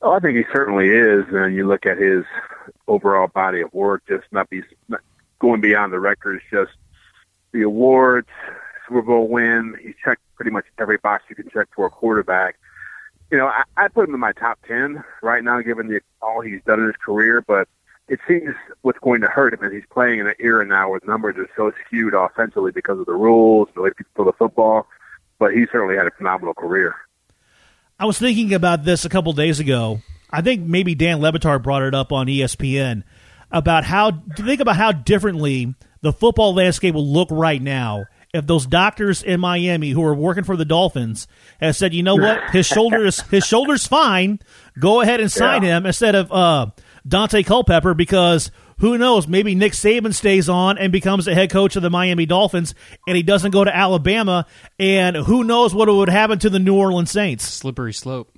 [0.06, 1.26] Oh, I think he certainly is.
[1.32, 2.24] And you look at his
[2.88, 5.02] overall body of work, just not be not
[5.40, 6.72] going beyond the records, just
[7.52, 8.28] the awards,
[8.88, 9.76] Super Bowl win.
[9.82, 12.58] He checked pretty much every box you can check for a quarterback.
[13.32, 16.42] You know, I, I put him in my top ten right now, given the all
[16.42, 17.44] he's done in his career.
[17.46, 17.68] But
[18.08, 21.00] it seems what's going to hurt him is he's playing in an era now where
[21.08, 24.86] numbers are so skewed offensively because of the rules, the way people throw the football.
[25.40, 26.96] But he certainly had a phenomenal career.
[28.00, 30.02] I was thinking about this a couple days ago.
[30.30, 33.04] I think maybe Dan Le Batard brought it up on ESPN
[33.52, 38.66] about how think about how differently the football landscape will look right now if those
[38.66, 41.26] doctors in Miami who are working for the Dolphins
[41.62, 44.40] have said, you know what, his shoulder is his shoulder's fine,
[44.78, 45.78] go ahead and sign Yeah.
[45.78, 46.66] him instead of uh,
[47.08, 51.76] Daunte Culpepper because who knows, maybe Nick Saban stays on and becomes the head coach
[51.76, 52.76] of the Miami Dolphins
[53.08, 54.46] and he doesn't go to Alabama
[54.80, 57.46] and who knows what would happen to the New Orleans Saints.
[57.46, 58.32] Slippery slope.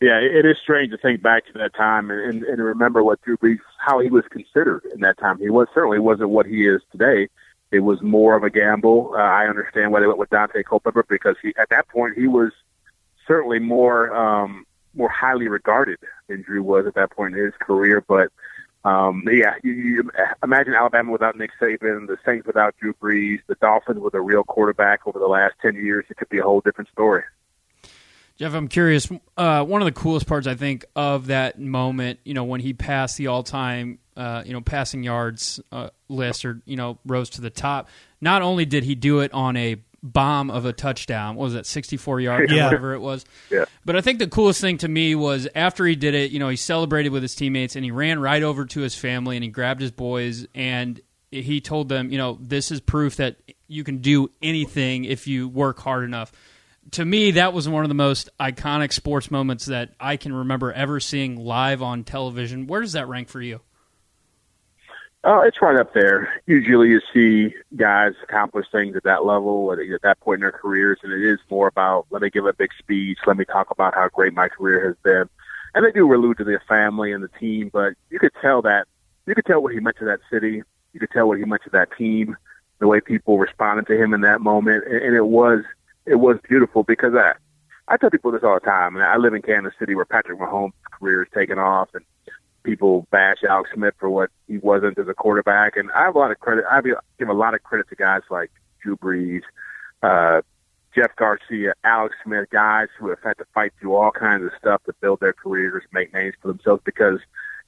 [0.00, 3.22] Yeah, it is strange to think back to that time and, and, and remember what
[3.22, 5.38] Drew Brees, how he was considered in that time.
[5.38, 7.28] He was certainly wasn't what he is today.
[7.70, 9.14] It was more of a gamble.
[9.16, 12.28] Uh, I understand why they went with Daunte Culpepper because he, at that point, he
[12.28, 12.52] was
[13.26, 18.04] certainly more um, more highly regarded than Drew was at that point in his career.
[18.06, 18.28] But
[18.84, 20.10] um, yeah, you, you
[20.42, 24.44] imagine Alabama without Nick Saban, the Saints without Drew Brees, the Dolphins with a real
[24.44, 26.04] quarterback over the last ten years.
[26.10, 27.22] It could be a whole different story.
[28.36, 29.08] Jeff, I'm curious.
[29.36, 32.72] Uh, one of the coolest parts, I think, of that moment, you know, when he
[32.72, 37.40] passed the all-time, uh, you know, passing yards uh, list, or you know, rose to
[37.40, 37.88] the top.
[38.20, 41.66] Not only did he do it on a bomb of a touchdown, what was that
[41.66, 43.24] 64 yards, or whatever it was.
[43.50, 43.64] Yeah.
[43.86, 46.50] But I think the coolest thing to me was after he did it, you know,
[46.50, 49.50] he celebrated with his teammates and he ran right over to his family and he
[49.50, 53.36] grabbed his boys and he told them, you know, this is proof that
[53.66, 56.30] you can do anything if you work hard enough.
[56.92, 60.70] To me, that was one of the most iconic sports moments that I can remember
[60.70, 62.66] ever seeing live on television.
[62.66, 63.62] Where does that rank for you?
[65.26, 66.42] Oh, it's right up there.
[66.44, 70.52] Usually, you see guys accomplish things at that level at, at that point in their
[70.52, 73.70] careers, and it is more about let me give a big speech, let me talk
[73.70, 75.30] about how great my career has been,
[75.74, 78.86] and they do allude to their family and the team, but you could tell that
[79.26, 81.62] you could tell what he meant to that city, you could tell what he meant
[81.64, 82.36] to that team,
[82.78, 85.64] the way people responded to him in that moment, and, and it was
[86.04, 87.32] it was beautiful because I
[87.88, 90.38] I tell people this all the time, and I live in Kansas City where Patrick
[90.38, 92.04] Mahomes' career is taken off, and
[92.64, 95.76] people bash Alex Smith for what he wasn't as a quarterback.
[95.76, 96.64] And I have a lot of credit.
[96.68, 96.80] I
[97.18, 98.50] give a lot of credit to guys like
[98.82, 99.42] Drew Brees,
[100.02, 100.40] uh,
[100.94, 104.82] Jeff Garcia, Alex Smith, guys who have had to fight through all kinds of stuff
[104.84, 107.20] to build their careers, make names for themselves because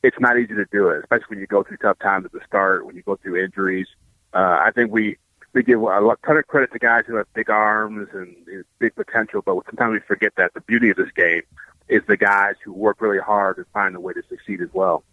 [0.03, 2.41] it's not easy to do it, especially when you go through tough times at the
[2.47, 3.89] start, when you go through injuries.
[4.33, 5.17] Uh, I think we,
[5.53, 8.37] we give a ton of credit to guys who have big arms and
[8.79, 11.43] big potential, but sometimes we forget that the beauty of this game
[11.89, 15.05] is the guys who work really hard and find a way to succeed as well.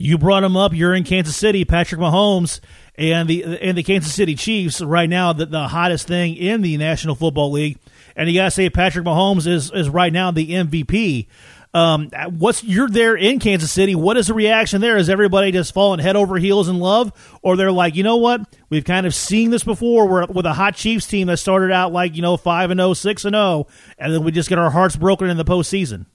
[0.00, 0.72] You brought him up.
[0.72, 2.60] You're in Kansas City, Patrick Mahomes,
[2.94, 6.76] and the and the Kansas City Chiefs right now the, the hottest thing in the
[6.76, 7.78] National Football League.
[8.14, 11.26] And you gotta say Patrick Mahomes is is right now the MVP.
[11.74, 13.94] Um, what's you're there in Kansas City?
[13.94, 14.96] What is the reaction there?
[14.96, 18.40] Is everybody just falling head over heels in love, or they're like, you know what?
[18.70, 20.06] We've kind of seen this before.
[20.08, 22.94] We're with a hot Chiefs team that started out like you know five and 0,
[22.94, 23.66] 6 and zero,
[23.98, 26.06] and then we just get our hearts broken in the postseason.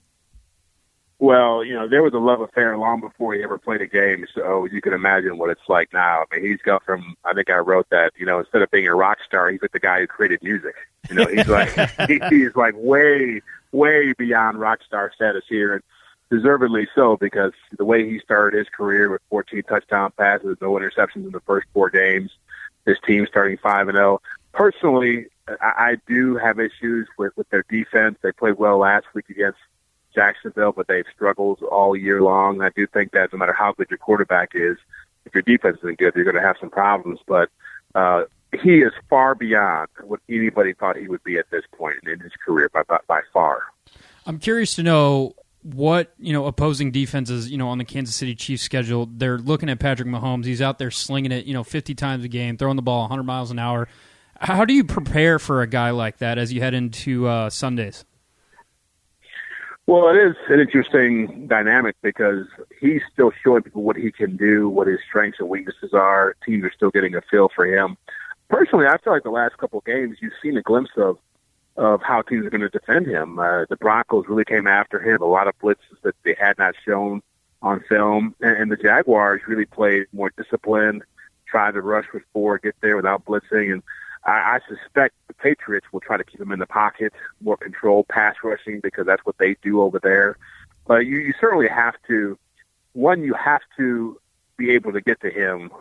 [1.24, 4.26] Well, you know, there was a love affair long before he ever played a game,
[4.34, 6.22] so you can imagine what it's like now.
[6.22, 8.86] I mean, he's got from, I think I wrote that, you know, instead of being
[8.88, 10.74] a rock star, he's like the guy who created music.
[11.08, 11.70] You know, he's like,
[12.30, 13.40] he's like way,
[13.74, 15.82] way beyond rock star status here, and
[16.30, 21.26] deservedly so, because the way he started his career with 14 touchdown passes, no interceptions
[21.26, 22.30] in the first four games,
[22.86, 24.20] his team starting 5 and 0.
[24.52, 28.16] Personally, I, I do have issues with, with their defense.
[28.22, 29.58] They played well last week against
[30.14, 32.62] Jacksonville, but they've struggled all year long.
[32.62, 34.76] I do think that no matter how good your quarterback is,
[35.26, 37.20] if your defense isn't good, you're going to have some problems.
[37.26, 37.48] But
[37.94, 38.24] uh,
[38.62, 42.32] he is far beyond what anybody thought he would be at this point in his
[42.44, 43.62] career by by, by far.
[44.26, 48.34] I'm curious to know what you know opposing defenses you know on the Kansas City
[48.34, 49.08] Chiefs schedule.
[49.10, 50.44] They're looking at Patrick Mahomes.
[50.44, 53.22] He's out there slinging it you know 50 times a game, throwing the ball 100
[53.22, 53.88] miles an hour.
[54.38, 58.04] How do you prepare for a guy like that as you head into uh, Sundays?
[59.86, 62.46] Well, it is an interesting dynamic because
[62.80, 66.36] he's still showing people what he can do, what his strengths and weaknesses are.
[66.46, 67.98] Teams are still getting a feel for him.
[68.54, 71.18] Personally, I feel like the last couple of games you've seen a glimpse of
[71.76, 73.36] of how teams are going to defend him.
[73.36, 76.76] Uh, the Broncos really came after him, a lot of blitzes that they had not
[76.84, 77.20] shown
[77.62, 81.02] on film, and, and the Jaguars really played more disciplined,
[81.48, 83.82] tried to rush with four, get there without blitzing, and
[84.24, 88.06] I, I suspect the Patriots will try to keep him in the pocket, more controlled
[88.06, 90.36] pass rushing because that's what they do over there.
[90.86, 92.38] But you, you certainly have to,
[92.92, 94.20] one, you have to
[94.56, 95.72] be able to get to him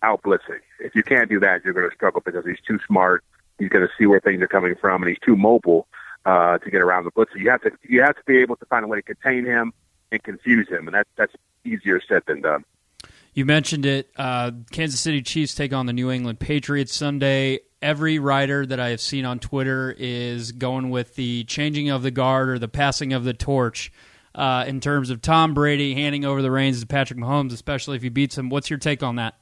[0.00, 0.60] without blitzing.
[0.80, 3.24] If you can't do that, you're going to struggle because he's too smart.
[3.58, 5.86] He's going to see where things are coming from, and he's too mobile
[6.24, 7.36] uh, to get around the blitzer.
[7.36, 9.72] You have to you have to be able to find a way to contain him
[10.12, 11.32] and confuse him, and that that's
[11.64, 12.64] easier said than done.
[13.34, 14.10] You mentioned it.
[14.16, 17.60] Uh, Kansas City Chiefs take on the New England Patriots Sunday.
[17.80, 22.10] Every writer that I have seen on Twitter is going with the changing of the
[22.10, 23.92] guard or the passing of the torch.
[24.34, 28.02] uh, in terms of Tom Brady handing over the reins to Patrick Mahomes, especially if
[28.02, 28.50] he beats him.
[28.50, 29.34] What's your take on that?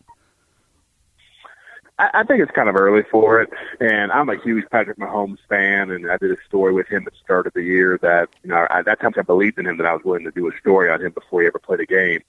[1.98, 5.38] I, I think it's kind of early for it, and I'm a huge Patrick Mahomes
[5.48, 8.28] fan, and I did a story with him at the start of the year that
[8.42, 10.48] you know at that time I believed in him that I was willing to do
[10.48, 12.20] a story on him before he ever played a game.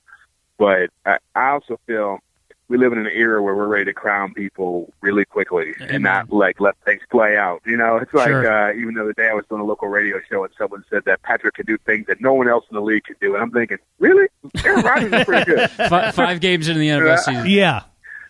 [0.58, 2.20] But I, I also feel
[2.70, 5.96] we live in an era where we're ready to crown people really quickly Amen.
[5.96, 7.62] and not like let things play out.
[7.66, 8.70] You know, it's like Sure.
[8.70, 11.04] uh, even the other day I was doing a local radio show and someone said
[11.06, 13.44] that Patrick could do things that no one else in the league could do, and
[13.44, 14.28] I'm thinking, really?
[14.66, 15.70] Aaron Rodgers is pretty good.
[15.90, 17.46] Fi five games into the NFL season.
[17.48, 17.84] Yeah.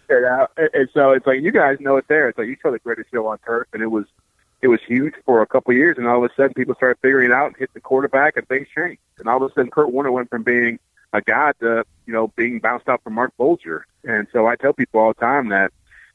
[0.09, 2.29] And, uh, and- so it's like you guys know it there.
[2.29, 4.05] It's like you saw the greatest show on turf, and it was
[4.61, 6.97] it was huge for a couple of years, and all of a sudden people started
[7.01, 8.99] figuring it out and hit the quarterback, and things changed.
[9.19, 10.79] And all of a sudden Kurt Warner went from being
[11.13, 13.85] a god to you know being bounced out from Marc Bulger.
[14.03, 15.71] And so I tell people all the time that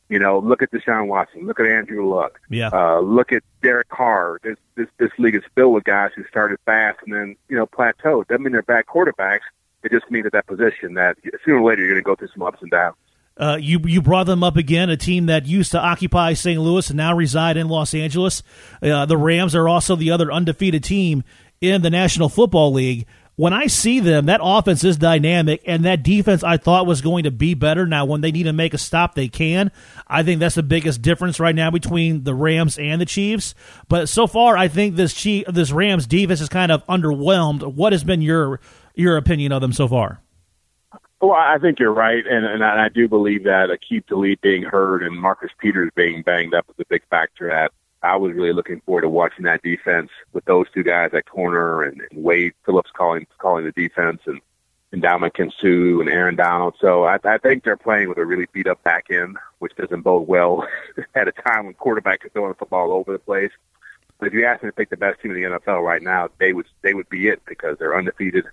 [0.08, 2.70] you know look at Deshaun Watson, look at Andrew Luck, Yeah.
[2.72, 4.38] uh, look at Derek Carr.
[4.42, 7.66] This this this league is filled with guys who started fast and then you know
[7.66, 8.26] plateaued.
[8.28, 9.40] Doesn't mean they're bad quarterbacks.
[9.84, 12.28] It just means at that position that sooner or later you're going to go through
[12.34, 12.96] some ups and downs.
[13.36, 16.60] Uh, you you brought them up again, a team that used to occupy St.
[16.60, 18.42] Louis and now reside in Los Angeles.
[18.82, 21.24] Uh, the Rams are also the other undefeated team
[21.60, 23.06] in the National Football League.
[23.36, 27.24] When I see them, that offense is dynamic, and that defense I thought was going
[27.24, 27.86] to be better.
[27.86, 29.72] Now, when they need to make a stop, they can.
[30.06, 33.54] I think that's the biggest difference right now between the Rams and the Chiefs.
[33.88, 37.74] But so far, I think this Chief, this Rams defense is kind of underwhelmed.
[37.74, 38.60] What has been your
[38.94, 40.20] your opinion of them so far?
[41.22, 45.04] Well, I think you're right, and, and I do believe that Aqib Talib being hurt
[45.04, 47.48] and Marcus Peters being banged up is a big factor.
[47.48, 47.70] That
[48.02, 51.84] I was really looking forward to watching that defense with those two guys at corner
[51.84, 54.40] and, and Wade Phillips calling calling the defense and
[54.90, 56.74] and Ndamukong Suh and Aaron Donald.
[56.80, 60.02] So I, I think they're playing with a really beat up back end, which doesn't
[60.02, 60.66] bode well
[61.14, 63.52] at a time when quarterbacks are throwing the football all over the place.
[64.18, 66.30] But if you ask me to pick the best team in the NFL right now,
[66.40, 68.46] they would they would be it because they're undefeated.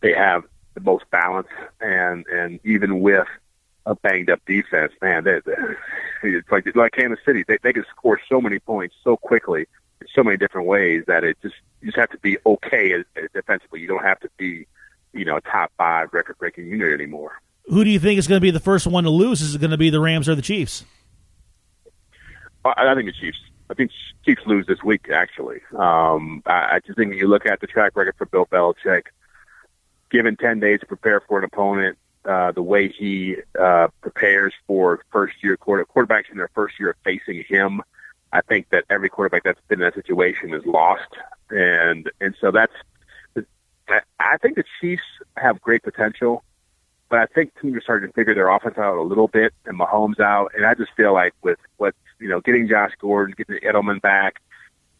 [0.00, 1.48] They have the most balance,
[1.80, 3.26] and and even with
[3.86, 5.52] a banged up defense, man, they, they,
[6.22, 7.44] it's like like Kansas City.
[7.46, 9.66] They they can score so many points so quickly
[10.00, 13.04] in so many different ways that it just you just have to be okay as,
[13.16, 13.80] as defensively.
[13.80, 14.66] You don't have to be
[15.12, 17.40] you know a top five record breaking unit anymore.
[17.66, 19.40] Who do you think is going to be the first one to lose?
[19.40, 20.84] Is it going to be the Rams or the Chiefs?
[22.64, 23.38] I, I think the Chiefs.
[23.70, 23.90] I think
[24.26, 25.08] Chiefs lose this week.
[25.12, 28.46] Actually, um, I, I just think when you look at the track record for Bill
[28.46, 29.04] Belichick,
[30.10, 35.04] given ten days to prepare for an opponent, uh, the way he uh, prepares for
[35.12, 37.82] first year quarter quarterbacks in their first year facing him,
[38.32, 41.08] I think that every quarterback that's been in that situation is lost,
[41.50, 42.72] and and so that's.
[44.18, 45.02] I think the Chiefs
[45.36, 46.42] have great potential,
[47.10, 49.78] but I think teams are starting to figure their offense out a little bit, and
[49.78, 53.58] Mahomes out, and I just feel like with what you know, getting Josh Gordon, getting
[53.58, 54.40] Edelman back,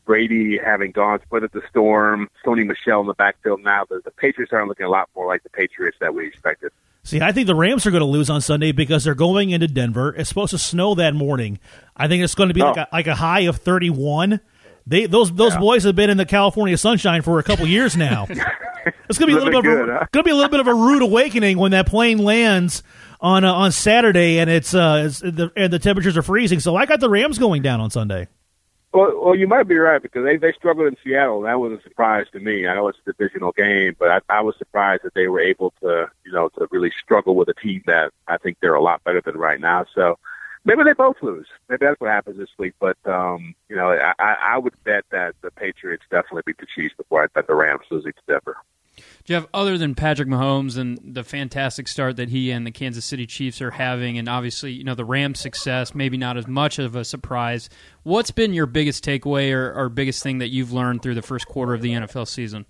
[0.05, 4.11] Brady having gone split at the storm, Sony Michel in the backfield now, the, the
[4.11, 6.73] Patriots aren't looking a lot more like the Patriots that we expected.
[7.03, 9.69] See, I think the Rams are going to lose on Sunday because they're going into
[9.69, 10.15] Denver.
[10.17, 11.59] It's supposed to snow that morning.
[11.97, 12.83] I think it's going to be like, Oh.
[12.83, 14.41] a, like a high of 31.
[14.87, 15.61] They those those Yeah.
[15.61, 18.27] boys have been in the California sunshine for a couple years now.
[19.09, 20.07] It's going to be a little bit of a, huh?
[20.13, 22.83] going to be a little bit of a rude awakening when that plane lands
[23.19, 26.61] on uh, on Saturday and it's uh it's, the, and the temperatures are freezing.
[26.61, 28.29] So I got the Rams going down on Sunday.
[28.95, 31.43] Well, well, you might be right because they they struggled in Seattle.
[31.43, 32.69] That was a surprise to me.
[32.69, 35.75] I know it's a divisional game, but I, I was surprised that they were able
[35.83, 39.03] to, you know, to really struggle with a team that I think they're a lot
[39.05, 39.85] better than right now.
[39.97, 40.19] So
[40.65, 41.49] maybe they both lose.
[41.69, 42.75] Maybe that's what happens this week.
[42.81, 46.95] But um, you know, I, I would bet that the Patriots definitely beat the Chiefs
[46.97, 48.57] before I bet the Rams lose to Denver.
[49.25, 53.27] Jeff, other than Patrick Mahomes and the fantastic start that he and the Kansas City
[53.27, 56.95] Chiefs are having, and obviously, you know, the Rams' success, maybe not as much of
[56.95, 57.69] a surprise,
[58.03, 61.47] what's been your biggest takeaway or, or biggest thing that you've learned through the first
[61.47, 62.67] quarter of the NFL season?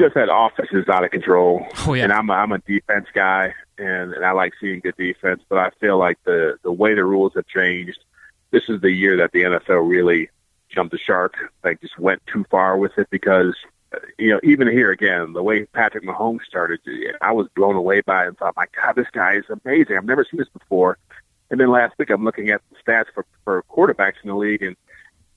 [0.00, 1.66] just that offense is out of control.
[1.86, 2.04] Oh, yeah.
[2.04, 5.42] And I'm a, I'm a defense guy, and, and I like seeing good defense.
[5.48, 7.98] But I feel like the the way the rules have changed,
[8.50, 10.30] this is the year that the NFL really
[10.70, 11.34] jumped the shark.
[11.62, 13.54] Like just went too far with it because
[14.18, 16.80] you know even here again the way Patrick Mahomes started,
[17.20, 19.96] I was blown away by it and thought, my God, this guy is amazing.
[19.96, 20.98] I've never seen this before.
[21.50, 24.62] And then last week I'm looking at the stats for for quarterbacks in the league
[24.62, 24.76] and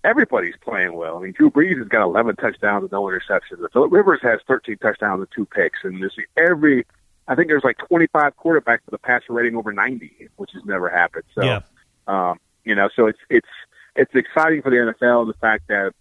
[0.03, 1.17] everybody's playing well.
[1.17, 3.65] I mean, Drew Brees has got 11 touchdowns and no interceptions.
[3.71, 5.79] Philip Rivers has 13 touchdowns and two picks.
[5.83, 6.85] And this every,
[7.27, 10.89] I think there's like 25 quarterbacks with a passer rating over 90, which has never
[10.89, 11.23] happened.
[11.33, 11.61] So, Yeah.
[12.07, 13.47] um, you know, so it's it's
[13.95, 15.93] it's exciting for the NFL the fact that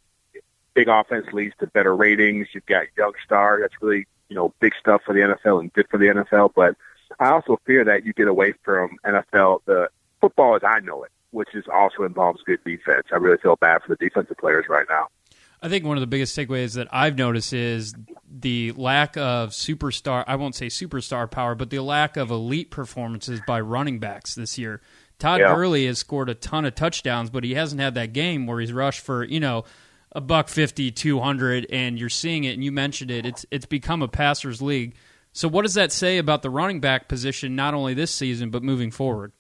[0.74, 2.48] big offense leads to better ratings.
[2.52, 3.58] You've got young star.
[3.60, 6.52] That's really you know big stuff for the NFL and good for the NFL.
[6.54, 6.76] But
[7.20, 9.88] I also fear that you get away from NFL the
[10.20, 13.06] football as I know it, which is also involves good defense.
[13.12, 15.08] I really feel bad for the defensive players right now.
[15.64, 17.94] I think one of the biggest takeaways that I've noticed is
[18.28, 23.40] the lack of superstar, I won't say superstar power, but the lack of elite performances
[23.46, 24.80] by running backs this year.
[25.20, 25.54] Todd Yeah.
[25.54, 28.72] Gurley has scored a ton of touchdowns, but he hasn't had that game where he's
[28.72, 29.64] rushed for, you know,
[30.14, 33.26] a buck 50, 200 and you're seeing it and you mentioned it.
[33.26, 34.94] It's it's become a passer's league.
[35.32, 38.62] So what does that say about the running back position not only this season but
[38.62, 39.32] moving forward?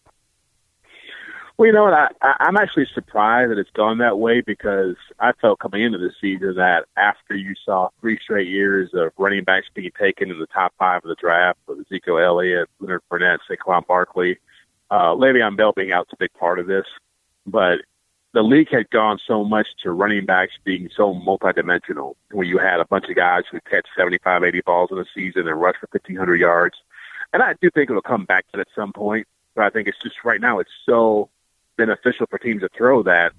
[1.58, 1.92] Well, you know what?
[1.94, 6.14] I, I'm actually surprised that it's gone that way because I felt coming into this
[6.20, 10.46] season that after you saw three straight years of running backs being taken in the
[10.46, 14.38] top five of the draft with Ezekiel Elliott, Leonard Fournette, Saquon Barkley,
[14.90, 16.86] uh, Le'Veon Bell being out is a big part of this.
[17.46, 17.80] But
[18.32, 22.80] the league had gone so much to running backs being so multidimensional where you had
[22.80, 25.88] a bunch of guys who catch 75, 80 balls in a season and rush for
[25.92, 26.76] 1,500 yards.
[27.32, 29.26] And I do think it'll come back to that at some point.
[29.54, 31.28] But I think it's just right now it's so
[31.76, 33.32] beneficial for teams to throw that,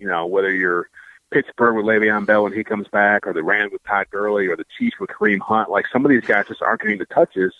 [0.00, 0.88] you know, whether you're
[1.32, 4.56] Pittsburgh with Le'Veon Bell when he comes back, or the Rams with Todd Gurley, or
[4.56, 5.70] the Chiefs with Kareem Hunt.
[5.70, 7.54] Like some of these guys just aren't getting the touches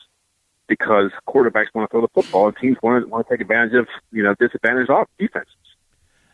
[0.68, 3.74] because quarterbacks want to throw the football and teams want to want to take advantage
[3.74, 5.54] of you know disadvantage off defenses.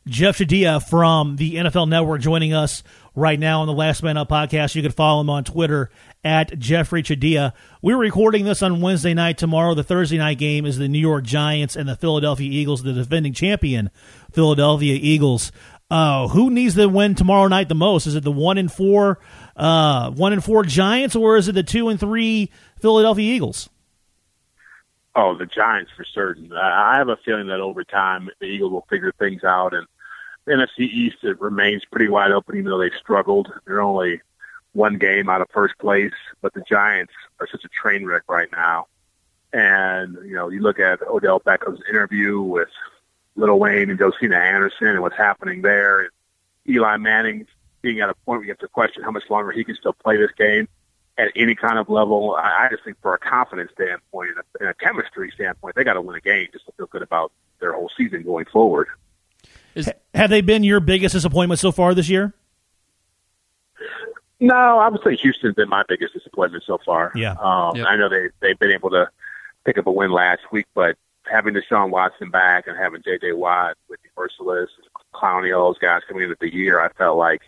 [0.09, 2.83] Jeff Chadiha from the NFL Network joining us
[3.15, 4.75] right now on the Last Man Up podcast.
[4.75, 5.91] You can follow him on Twitter
[6.25, 7.53] at Jeffri Chadiha.
[7.83, 9.39] We're recording this on Wednesday night.
[9.39, 12.93] Tomorrow, the Thursday night game is the New York Giants and the Philadelphia Eagles, the
[12.93, 13.91] defending champion
[14.33, 15.53] Philadelphia Eagles.
[15.91, 18.07] Uh, who needs to win tomorrow night the most?
[18.07, 19.19] Is it the one and four,
[19.57, 22.51] uh, one and four Giants, or is it the two and three
[22.81, 23.71] Philadelphia Eagles?
[25.17, 26.53] Oh, the Giants for certain.
[26.53, 29.87] I have a feeling that over time the Eagles will figure things out, and
[30.49, 33.53] NFC East it remains pretty wide open, even though they've struggled.
[33.67, 34.21] They're only
[34.73, 38.49] one game out of first place, but the Giants are such a train wreck right
[38.53, 38.87] now.
[39.53, 42.69] And you know, you look at Odell Beckham's interview with
[43.37, 46.11] Lil Wayne and Josina Anderson, and what's happening there, and
[46.69, 47.47] Eli Manning
[47.81, 49.93] being at a point where you have to question how much longer he can still
[49.93, 50.69] play this game
[51.17, 52.37] at any kind of level.
[52.37, 55.85] I, I just think for a confidence standpoint and a, and a chemistry standpoint, they
[55.85, 58.89] got to win a game just to feel good about their whole season going forward.
[59.79, 62.35] Is Have they been your biggest disappointment so far this year?
[64.41, 67.13] No, I would say Houston's been my biggest disappointment so far.
[67.15, 67.33] Yeah.
[67.41, 67.87] Um, Yep.
[67.87, 69.09] I know they they've been able to
[69.65, 70.97] pick up a win last week, but
[71.31, 73.33] having Deshaun Watson back and having J.J.
[73.33, 74.69] Watt, Whitney Mercilus,
[75.15, 77.43] Clowney, all those guys coming into the year, I felt like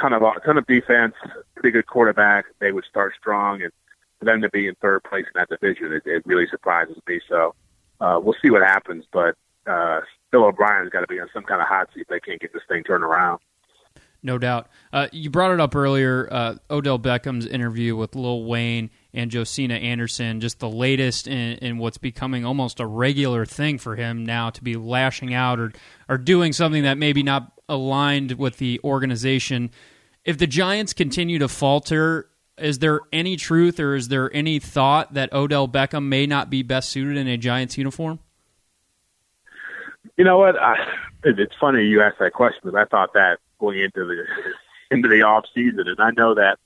[0.00, 1.14] ton of a ton of defense,
[1.54, 2.46] pretty good quarterback.
[2.60, 3.72] They would start strong, and
[4.18, 7.20] for them to be in third place in that division, it, it really surprises me.
[7.28, 7.54] So
[8.00, 9.34] uh, we'll see what happens, but
[9.66, 10.00] uh,
[10.30, 12.52] Bill O'Brien's got to be on some kind of hot seat if they can't get
[12.52, 13.40] this thing turned around.
[14.22, 14.68] No doubt.
[14.92, 16.28] Uh, you brought it up earlier.
[16.30, 21.78] Uh, Odell Beckham's interview with Lil Wayne and Josina Anderson, just the latest in, in
[21.78, 25.72] what's becoming almost a regular thing for him now to be lashing out or,
[26.08, 29.70] or doing something that maybe not aligned with the organization.
[30.24, 35.14] If the Giants continue to falter, is there any truth or is there any thought
[35.14, 38.18] that Odell Beckham may not be best suited in a Giants uniform?
[40.16, 40.56] You know what?
[40.60, 40.76] I,
[41.24, 44.24] it's funny you asked that question because I thought that going into the
[44.90, 46.58] into the off season, and I know that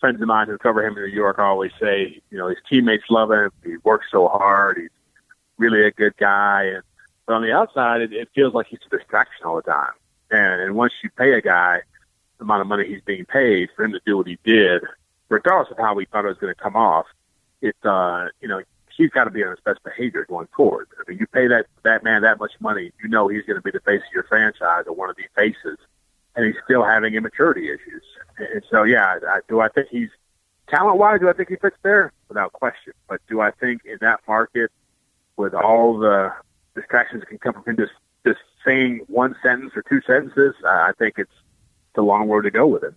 [0.00, 3.04] friends of mine who cover him in New York always say, you know, his teammates
[3.10, 3.50] love him.
[3.64, 4.78] He works so hard.
[4.78, 4.90] He's
[5.58, 6.82] really a good guy, and
[7.26, 9.92] but on the outside, it, it feels like he's a distraction all the time.
[10.30, 11.82] And and once you pay a guy
[12.38, 14.82] the amount of money he's being paid for him to do what he did,
[15.28, 17.06] regardless of how we thought it was going to come off,
[17.60, 18.62] it's uh, you know,
[18.98, 20.88] he's got to be on his best behavior going forward.
[20.98, 23.62] I mean, you pay that that man that much money, you know he's going to
[23.62, 25.78] be the face of your franchise or one of the faces,
[26.36, 28.02] and he's still having immaturity issues.
[28.36, 30.10] And so, yeah, I, do I think he's
[30.68, 31.20] talent wise?
[31.20, 32.12] Do I think he fits there?
[32.28, 32.92] Without question.
[33.08, 34.70] But do I think in that market,
[35.36, 36.32] with all the
[36.74, 37.92] distractions that can come from him just
[38.26, 41.32] just saying one sentence or two sentences, I think it's
[41.94, 42.96] the long road to go with him.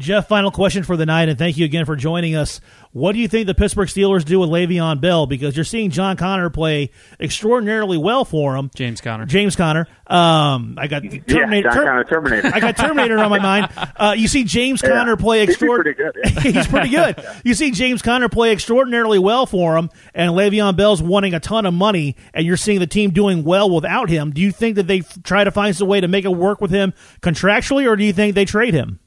[0.00, 2.60] Jeff, final question for the night, and thank you again for joining us.
[2.92, 5.26] What do you think the Pittsburgh Steelers do with Le'Veon Bell?
[5.26, 6.90] Because you're seeing John Connor play
[7.20, 8.70] extraordinarily well for him.
[8.74, 9.26] James Conner.
[9.26, 9.86] James Conner.
[10.08, 11.68] Um, I got Terminator.
[11.68, 12.50] yeah, John Connor, Terminator.
[12.52, 13.38] I got Terminator on my
[13.68, 13.68] mind.
[13.96, 14.88] Uh, you see James Yeah.
[14.90, 15.94] Conner play He'd extraordinary.
[15.94, 16.52] pretty good, yeah.
[16.52, 17.24] He's pretty good.
[17.44, 21.64] You see James Conner play extraordinarily well for him, and Le'Veon Bell's wanting a ton
[21.64, 24.30] of money, and you're seeing the team doing well without him.
[24.32, 26.60] Do you think that they f- try to find some way to make it work
[26.60, 26.92] with him
[27.22, 28.98] contractually, or do you think they trade him?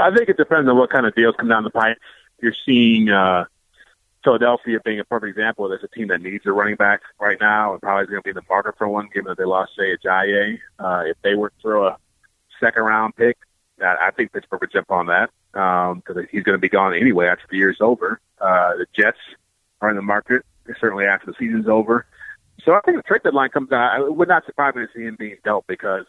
[0.00, 1.98] I think it depends on what kind of deals come down the pipe.
[2.40, 3.44] You're seeing uh,
[4.24, 5.68] Philadelphia being a perfect example.
[5.68, 8.24] There's a team that needs a running back right now, and probably is going to
[8.24, 10.58] be in the market for one, given that they lost Jay Ajayi.
[10.78, 11.96] Uh, if they were to throw a
[12.58, 13.36] second round pick,
[13.80, 17.26] I I think Pittsburgh would jump on that because he's going to be gone anyway
[17.26, 18.20] after the year's over.
[18.40, 19.18] Uh, the Jets
[19.80, 20.44] are in the market
[20.78, 22.06] certainly after the season's over.
[22.64, 24.00] So I think the trade deadline comes out.
[24.00, 26.04] It would not surprise me to see him being dealt because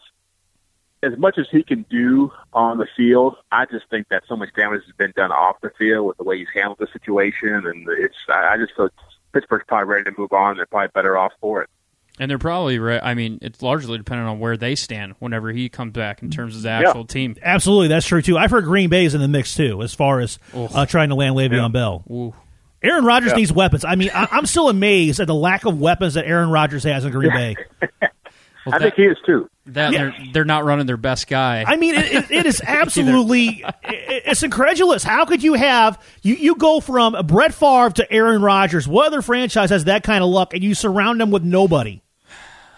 [1.02, 4.50] as much as he can do on the field, I just think that so much
[4.54, 7.86] damage has been done off the field with the way he's handled the situation, and
[7.98, 8.88] it's I I just feel
[9.32, 10.56] Pittsburgh's probably ready to move on.
[10.56, 11.70] They're probably better off for it.
[12.18, 15.70] And they're probably, re- I mean, it's largely dependent on where they stand whenever he
[15.70, 17.36] comes back in terms of the actual team.
[17.42, 18.36] Absolutely, that's true too.
[18.36, 21.34] I've heard Green Bay's in the mix too, as far as uh, trying to land
[21.34, 22.04] Le'Veon Bell.
[22.10, 22.34] Ooh.
[22.82, 23.84] Aaron Rodgers needs weapons.
[23.84, 27.04] I mean, I, I'm still amazed at the lack of weapons that Aaron Rodgers has
[27.04, 27.56] in Green Bay.
[28.64, 29.48] Well, I think he is too.
[29.66, 29.98] that Yeah.
[29.98, 31.64] they're, they're not running their best guy.
[31.66, 35.02] I mean, it, it, it is absolutely it, it's incredulous.
[35.02, 38.86] How could you have you you go from Brett Favre to Aaron Rodgers?
[38.86, 42.02] What other franchise has that kind of luck, and you surround them with nobody?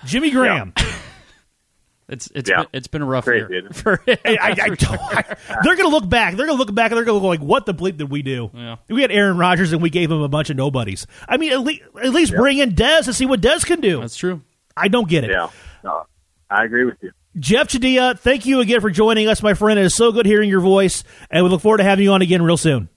[0.07, 0.73] Jimmy Graham.
[2.09, 2.59] it's it's Yeah.
[2.63, 4.01] been, it's been a rough Great, year for.
[4.07, 6.35] I, I, I don't, I- they're going to look back.
[6.37, 8.11] They're going to look back and they're going to go like, "What the bleep did
[8.11, 8.51] we do?
[8.55, 8.77] Yeah.
[8.89, 11.07] We had Aaron Rodgers and we gave him a bunch of nobodies.
[11.29, 14.01] I mean, at least, at least bring in Dez and see what Dez can do.
[14.01, 14.43] That's true.
[14.77, 15.31] I don't get it.
[15.31, 15.49] Yeah,
[15.85, 16.05] no,
[16.51, 17.13] I agree with you.
[17.39, 19.79] Jeff Chadiha, thank you again for joining us, my friend.
[19.79, 22.23] It is so good hearing your voice, and we look forward to having you on
[22.23, 22.89] again real soon.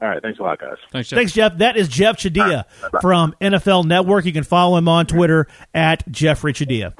[0.00, 0.76] All right, thanks a lot, guys.
[0.92, 1.16] Thanks, Jeff.
[1.16, 1.58] Thanks, Jeff.
[1.58, 3.00] That is Jeff Chadiha Bye-bye.
[3.00, 4.24] from NFL Network.
[4.24, 6.94] You can follow him on Twitter at Jeffri Chadiha.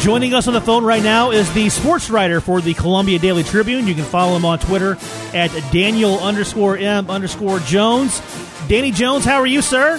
[0.00, 3.42] Joining us on the phone right now is the sports writer for the Columbia Daily
[3.42, 3.86] Tribune.
[3.86, 4.96] You can follow him on Twitter
[5.34, 8.20] at Daniel underscore M underscore Jones.
[8.68, 9.98] Danny Jones, how are you, sir?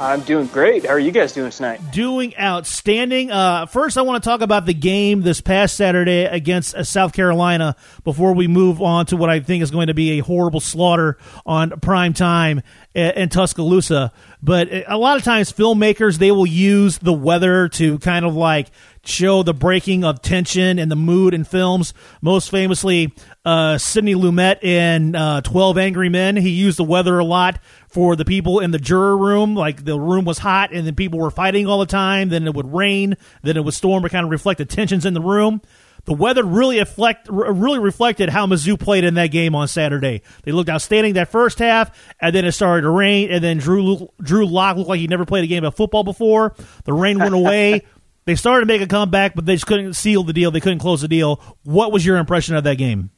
[0.00, 0.84] I'm doing great.
[0.84, 1.80] How are you guys doing tonight?
[1.92, 3.30] doing outstanding.
[3.30, 7.12] Uh, first, I want to talk about the game this past Saturday against uh, South
[7.12, 10.58] Carolina before we move on to what I think is going to be a horrible
[10.58, 11.16] slaughter
[11.46, 12.62] on prime time
[12.92, 14.12] in, in Tuscaloosa.
[14.42, 18.34] But uh, a lot of times, filmmakers they will use the weather to kind of
[18.34, 18.66] like
[19.06, 21.94] show the breaking of tension and the mood in films.
[22.20, 26.36] Most famously, uh, Sidney Lumet in uh, Twelve Angry Men.
[26.36, 29.54] He used the weather a lot for the people in the juror room.
[29.54, 32.28] Like the room was hot, and then people were fighting all the time.
[32.28, 33.16] Then it would rain.
[33.42, 35.60] Then it would storm to kind of reflect the tensions in the room.
[36.06, 40.22] The weather really reflect really reflected how Mizzou played in that game on Saturday.
[40.44, 41.90] They looked outstanding that first half,
[42.20, 45.26] and then it started to rain, and then Drew Drew Lock looked like he never
[45.26, 46.54] played a game of football before.
[46.84, 47.82] The rain went away.
[48.26, 50.50] They started to make a comeback, but they just couldn't seal the deal.
[50.50, 51.40] They couldn't close the deal.
[51.62, 53.10] What was your impression of that game?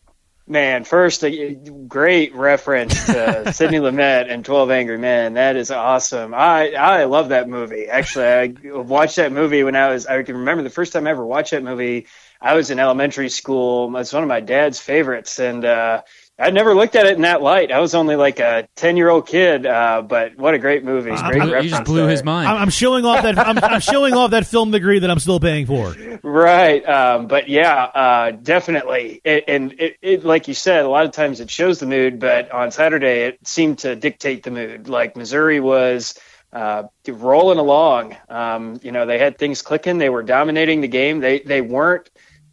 [0.46, 1.54] Man, first, a
[1.88, 5.34] great reference to Sidney Lumet and 12 Angry Men.
[5.34, 6.32] That is awesome.
[6.32, 7.86] I, I love that movie.
[7.86, 11.10] Actually, I watched that movie when I was, I can remember the first time I
[11.10, 12.06] ever watched that movie.
[12.40, 13.94] I was in elementary school.
[13.96, 15.38] It's one of my dad's favorites.
[15.38, 16.02] And, uh,
[16.40, 17.72] I never looked at it in that light.
[17.72, 21.10] I was only like a 10 year old kid, uh, but what a great movie.
[21.10, 22.48] Great you just blew his mind.
[22.48, 25.40] I'm, I'm showing off that I'm, I'm showing off that film degree that I'm still
[25.40, 25.96] paying for.
[26.22, 26.88] Right.
[26.88, 29.20] Um, but yeah, uh, definitely.
[29.24, 32.20] It, and it, it, like you said, a lot of times it shows the mood,
[32.20, 34.88] but on Saturday it seemed to dictate the mood.
[34.88, 36.18] Like Missouri was
[36.52, 38.16] uh, rolling along.
[38.28, 39.98] Um, you know, they had things clicking.
[39.98, 41.20] They were dominating the game.
[41.20, 42.08] They they weren't.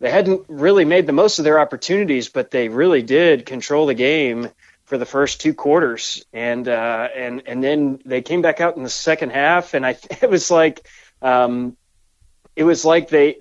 [0.06, 3.96] They hadn't really made the most of their opportunities, but they really did control the
[3.96, 4.52] game
[4.84, 8.84] for the first two quarters, and uh, and and then they came back out in
[8.84, 10.88] the second half, and I it was like.
[11.24, 11.76] Um,
[12.56, 13.38] it was like they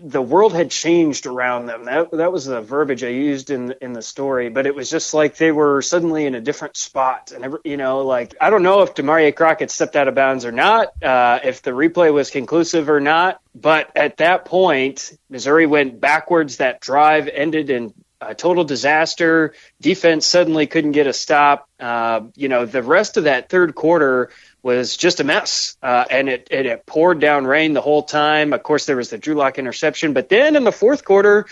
[0.00, 1.84] the world had changed around them.
[1.84, 5.14] That that was the verbiage I used in in the story, but it was just
[5.14, 7.32] like they were suddenly in a different spot.
[7.32, 10.44] And every, you know, like I don't know if Damarea Crockett stepped out of bounds
[10.44, 13.40] or not, uh, if the replay was conclusive or not.
[13.54, 16.56] But at that point, Missouri went backwards.
[16.56, 19.54] That drive ended in a total disaster.
[19.80, 21.68] Defense suddenly couldn't get a stop.
[21.78, 24.30] Uh, you know, the rest of that third quarter
[24.62, 28.52] was just a mess, uh, and it, it it poured down rain the whole time.
[28.52, 31.46] Of course, there was the Drew Lock interception, but then in the fourth quarter,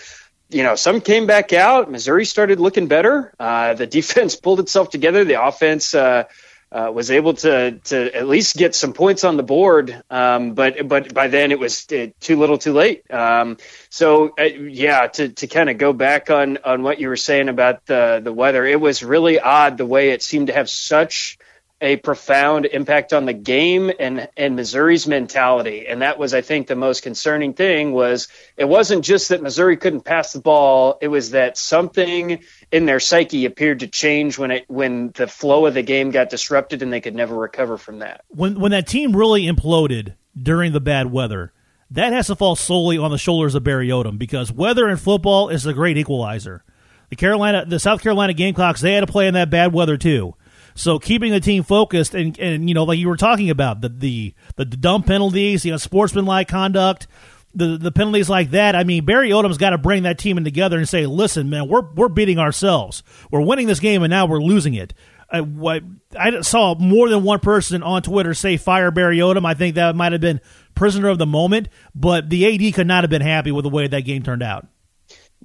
[0.49, 1.89] you know, some came back out.
[1.89, 3.33] Missouri started looking better.
[3.39, 5.23] Uh, the defense pulled itself together.
[5.23, 5.93] The offense.
[5.93, 6.25] Uh,
[6.71, 10.87] uh, was able to to at least get some points on the board, um, but
[10.87, 13.09] but by then it was uh, too little, too late.
[13.09, 13.57] Um,
[13.89, 17.47] so uh, yeah, to to kind of go back on on what you were saying
[17.47, 21.37] about the the weather, it was really odd the way it seemed to have such
[21.85, 25.87] a profound impact on the game and and Missouri's mentality.
[25.87, 28.27] And that was, I think, the most concerning thing was
[28.57, 32.39] it wasn't just that Missouri couldn't pass the ball; it was that something
[32.71, 36.29] in their psyche appeared to change when it when the flow of the game got
[36.29, 38.21] disrupted, and they could never recover from that.
[38.29, 41.53] When when that team really imploded during the bad weather,
[41.91, 45.49] that has to fall solely on the shoulders of Barry Odom because weather in football
[45.49, 46.63] is a great equalizer.
[47.09, 50.35] The Carolina, the South Carolina Gamecocks, they had to play in that bad weather too.
[50.75, 53.89] So keeping the team focused and, and you know like you were talking about the
[53.89, 57.07] the the dumb penalties, you know, sportsmanlike conduct,
[57.53, 58.75] the the penalties like that.
[58.75, 61.69] I mean, Barry Odom's got to bring that team in together and say, "Listen, man,
[61.69, 63.03] we're we're beating ourselves.
[63.31, 64.93] We're winning this game, and now we're losing it.
[65.31, 65.81] what
[66.19, 69.45] I saw more than one person on Twitter say fire Barry Odom.
[69.45, 70.41] I think that might have been
[70.75, 73.87] prisoner of the moment, but the AD could not have been happy with the way
[73.87, 74.67] that game turned out.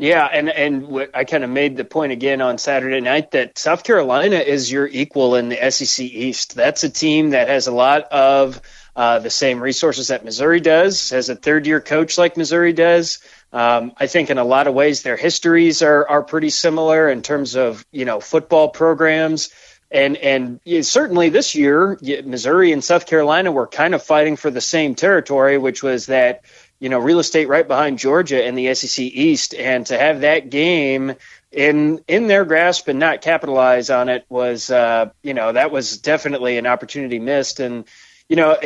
[0.01, 3.85] Yeah, and and I kind of made the point again on Saturday night that South
[3.85, 6.55] Carolina is your equal in the SEC East.
[6.55, 8.63] That's a team that has a lot of
[8.97, 13.19] uh, the same resources that Missouri does, has a third year coach like Missouri does.
[13.53, 17.21] Um, I think in a lot of ways their histories are are pretty similar in
[17.21, 19.51] terms of you know football programs.
[19.91, 24.63] And and certainly this year, Missouri and South Carolina were kind of fighting for the
[24.63, 26.43] same territory, which was that
[26.81, 30.51] you know real estate right behind Georgia in the SEC East, and to have that
[30.51, 31.15] game
[31.53, 35.99] in in their grasp and not capitalize on it was uh, you know that was
[35.99, 37.85] definitely an opportunity missed and
[38.31, 38.57] you know,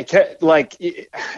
[0.41, 0.77] like,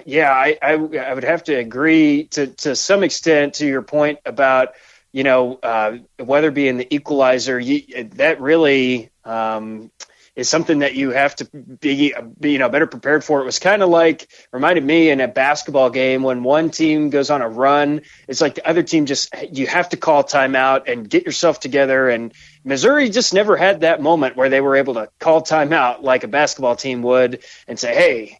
[0.05, 4.19] yeah, I, I, I would have to agree to, to some extent to your point
[4.25, 4.73] about,
[5.13, 7.57] you know, uh, Weatherby being the equalizer.
[7.57, 9.91] You, that really, um,
[10.37, 13.41] is something that you have to be, be you know better prepared for.
[13.41, 17.31] It was kind of like reminded me in a basketball game when one team goes
[17.31, 21.09] on a run, it's like the other team just you have to call timeout and
[21.09, 22.07] get yourself together.
[22.07, 22.33] And
[22.63, 26.27] Missouri just never had that moment where they were able to call timeout like a
[26.27, 28.39] basketball team would and say, "Hey,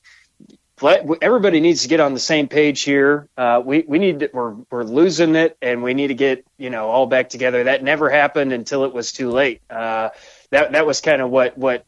[1.21, 3.27] everybody needs to get on the same page here.
[3.35, 6.69] Uh, we we need to, we're we're losing it, and we need to get you
[6.69, 7.63] know all back together.
[7.63, 9.61] That never happened until it was too late.
[9.67, 10.09] Uh,
[10.51, 11.83] that that was kind of what what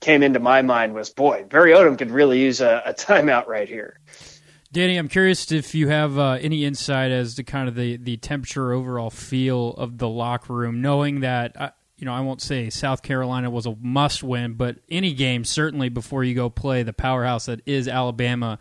[0.00, 3.68] came into my mind was boy, Barry Odom could really use a, a timeout right
[3.68, 4.00] here.
[4.72, 8.16] Danny, I'm curious if you have uh, any insight as to kind of the, the
[8.16, 12.70] temperature overall feel of the locker room, knowing that, uh, you know, I won't say
[12.70, 16.92] South Carolina was a must win, but any game, certainly before you go play the
[16.92, 18.58] powerhouse that is Alabama,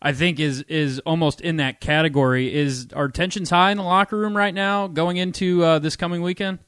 [0.00, 2.54] I think is is almost in that category.
[2.54, 6.22] Is our tensions high in the locker room right now going into uh, this coming
[6.22, 6.60] weekend?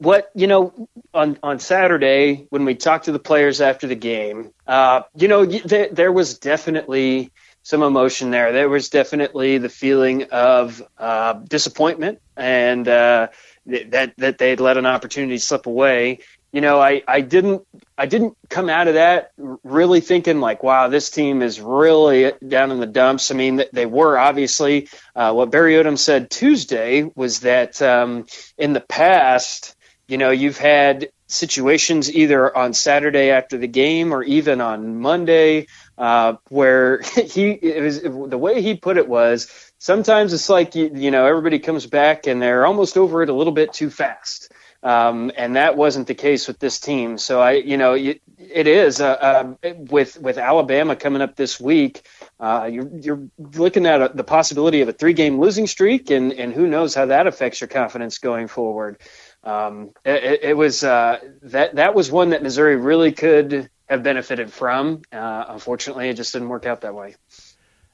[0.00, 4.50] What you know on on Saturday when we talked to the players after the game,
[4.66, 7.30] uh, you know, there, there was definitely
[7.62, 8.52] some emotion there.
[8.52, 13.28] There was definitely the feeling of uh, disappointment and uh,
[13.66, 16.20] that that they'd let an opportunity slip away.
[16.50, 17.66] You know, I, I didn't
[17.98, 19.32] I didn't come out of that
[19.62, 23.30] really thinking like, wow, this team is really down in the dumps.
[23.30, 24.88] I mean, they were obviously.
[25.14, 28.24] Uh, what Barry Odom said Tuesday was that um,
[28.56, 29.76] in the past
[30.10, 35.68] you know, you've had situations either on Saturday after the game or even on Monday
[35.96, 40.90] uh, where he it was the way he put it was sometimes it's like you,
[40.94, 44.52] you know everybody comes back and they're almost over it a little bit too fast.
[44.82, 47.18] Um, and that wasn't the case with this team.
[47.18, 51.60] So I, you know, it, it is uh, uh, with with Alabama coming up this
[51.60, 52.08] week.
[52.38, 56.32] Uh, you're, you're looking at a, the possibility of a three game losing streak, and
[56.32, 58.96] and who knows how that affects your confidence going forward
[59.42, 64.52] um, it, it, was uh, that that was one that Missouri really could have benefited
[64.52, 65.02] from.
[65.12, 67.16] Uh, unfortunately, it just didn't work out that way.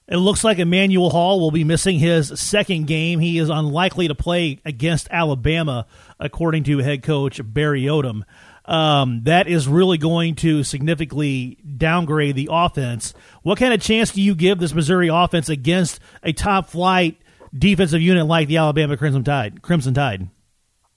[0.09, 3.19] It looks like Emmanuel Hall will be missing his second game.
[3.19, 5.87] He is unlikely to play against Alabama,
[6.21, 8.23] according to head coach Barry Odom.
[8.67, 13.15] Um, that is really going to significantly downgrade the offense.
[13.43, 17.21] What kind of chance do you give this Missouri offense against a top flight
[17.57, 19.63] defensive unit like the Alabama Crimson Tide?
[19.63, 20.29] Crimson Tide.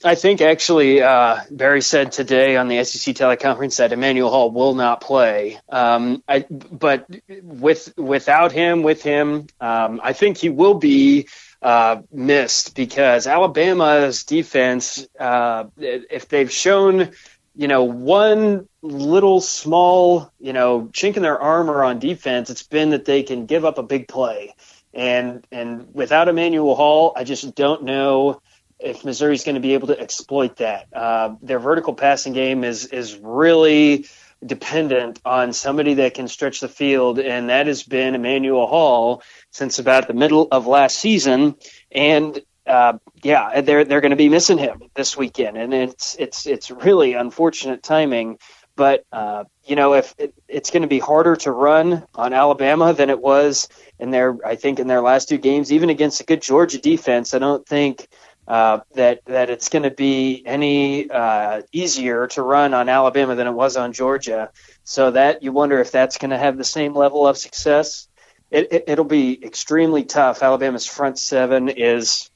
[0.03, 4.73] I think actually uh, Barry said today on the SEC teleconference that Emmanuel Hall will
[4.73, 5.59] not play.
[5.67, 7.05] Um, I, but
[7.41, 11.27] with without him, with him, um, I think he will be
[11.61, 17.11] uh, missed because Alabama's defense, uh, if they've shown,
[17.53, 22.91] you know, one little small, you know, chink in their armor on defense, it's been
[22.91, 24.55] that they can give up a big play.
[24.93, 28.41] And and without Emmanuel Hall, I just don't know
[28.79, 30.87] if Missouri's going to be able to exploit that.
[30.93, 34.05] Uh, their vertical passing game is is really
[34.45, 39.21] dependent on somebody that can stretch the field, and that has been Emmanuel Hall
[39.51, 41.55] since about the middle of last season.
[41.91, 46.45] And uh, yeah, they're they're going to be missing him this weekend, and it's it's
[46.45, 48.39] it's really unfortunate timing.
[48.75, 52.93] But uh, you know, if it, it's going to be harder to run on Alabama
[52.93, 53.67] than it was
[53.99, 57.33] in their, I think in their last two games, even against a good Georgia defense,
[57.33, 58.07] I don't think
[58.49, 63.45] uh, that that it's going to be any uh, easier to run on Alabama than
[63.45, 64.49] it was on Georgia.
[64.83, 68.07] So that you wonder if that's going to have the same level of success.
[68.49, 70.41] It, it, it'll be extremely tough.
[70.41, 72.31] Alabama's front seven is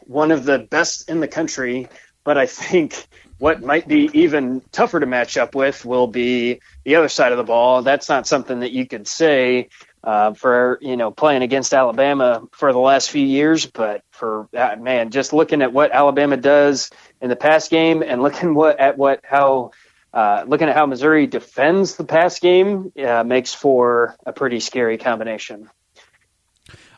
[0.00, 1.88] one of the best in the country,
[2.24, 6.96] but I think what might be even tougher to match up with will be the
[6.96, 7.80] other side of the ball.
[7.80, 9.70] That's not something that you could say
[10.04, 13.66] uh, for you know playing against Alabama for the last few years.
[13.66, 16.90] But for that man, just looking at what Alabama does
[17.20, 19.72] in the past game and looking what at what how
[20.12, 24.98] uh, looking at how Missouri defends the pass game uh, makes for a pretty scary
[24.98, 25.68] combination.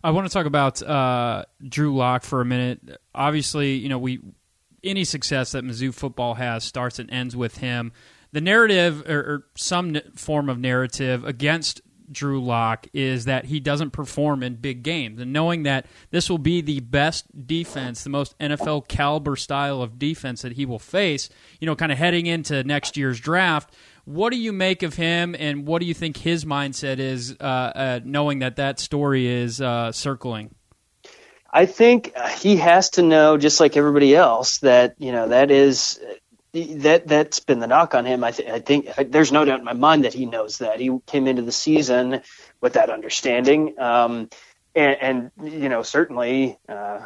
[0.03, 2.81] I want to talk about uh, Drew Lock for a minute.
[3.15, 4.21] Obviously, you know we
[4.83, 7.93] any success that Mizzou football has starts and ends with him.
[8.33, 11.81] The narrative or, or some form of narrative against
[12.11, 15.21] Drew Lock is that he doesn't perform in big games.
[15.21, 19.99] And knowing that this will be the best defense, the most NFL caliber style of
[19.99, 21.29] defense that he will face,
[21.61, 23.73] you know, kind of heading into next year's draft,
[24.05, 27.45] what do you make of him and what do you think his mindset is uh,
[27.45, 30.55] uh, knowing that that story is uh, circling?
[31.53, 36.01] I think he has to know, just like everybody else, that you know that is
[36.53, 38.25] that that's been the knock on him.
[38.25, 40.81] I, th- I think I, there's no doubt in my mind that he knows that
[40.81, 42.23] he came into the season
[42.61, 44.29] with that understanding, um,
[44.75, 47.01] and, and, you know certainly uh,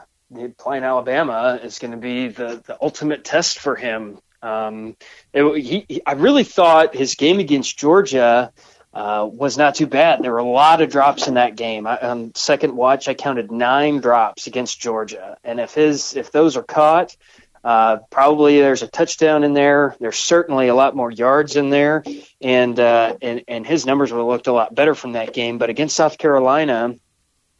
[0.58, 4.18] playing Alabama is going to be the the ultimate test for him.
[4.42, 4.96] Um,
[5.32, 8.52] it, he, he, I really thought his game against Georgia.
[8.92, 10.22] Uh, was not too bad.
[10.22, 11.84] There were a lot of drops in that game.
[11.84, 16.56] I, on second watch, I counted nine drops against Georgia, and if his if those
[16.56, 17.16] are caught,
[17.64, 19.96] uh, probably there's a touchdown in there.
[19.98, 22.04] There's certainly a lot more yards in there,
[22.40, 25.56] and uh, and and his numbers would have looked a lot better from that game.
[25.56, 26.94] But against South Carolina,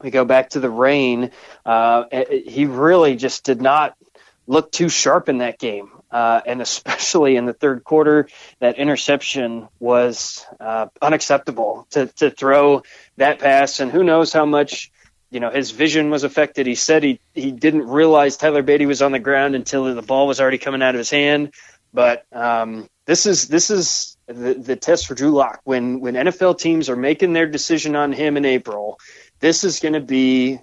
[0.01, 1.31] we go back to the rain.
[1.65, 3.95] Uh, he really just did not
[4.45, 8.27] look too sharp in that game, uh, and especially in the third quarter,
[8.59, 12.83] that interception was uh, unacceptable to to throw
[13.17, 13.79] that pass.
[13.79, 14.91] And who knows how much
[15.35, 16.65] you know his vision was affected.
[16.65, 20.27] He said he he didn't realize Tyler Beatty was on the ground until the ball
[20.27, 21.53] was already coming out of his hand.
[21.93, 26.57] But um, this is this is the, the test for Drew Lock when when NFL
[26.57, 28.97] teams are making their decision on him in April.
[29.41, 30.61] This is going to be,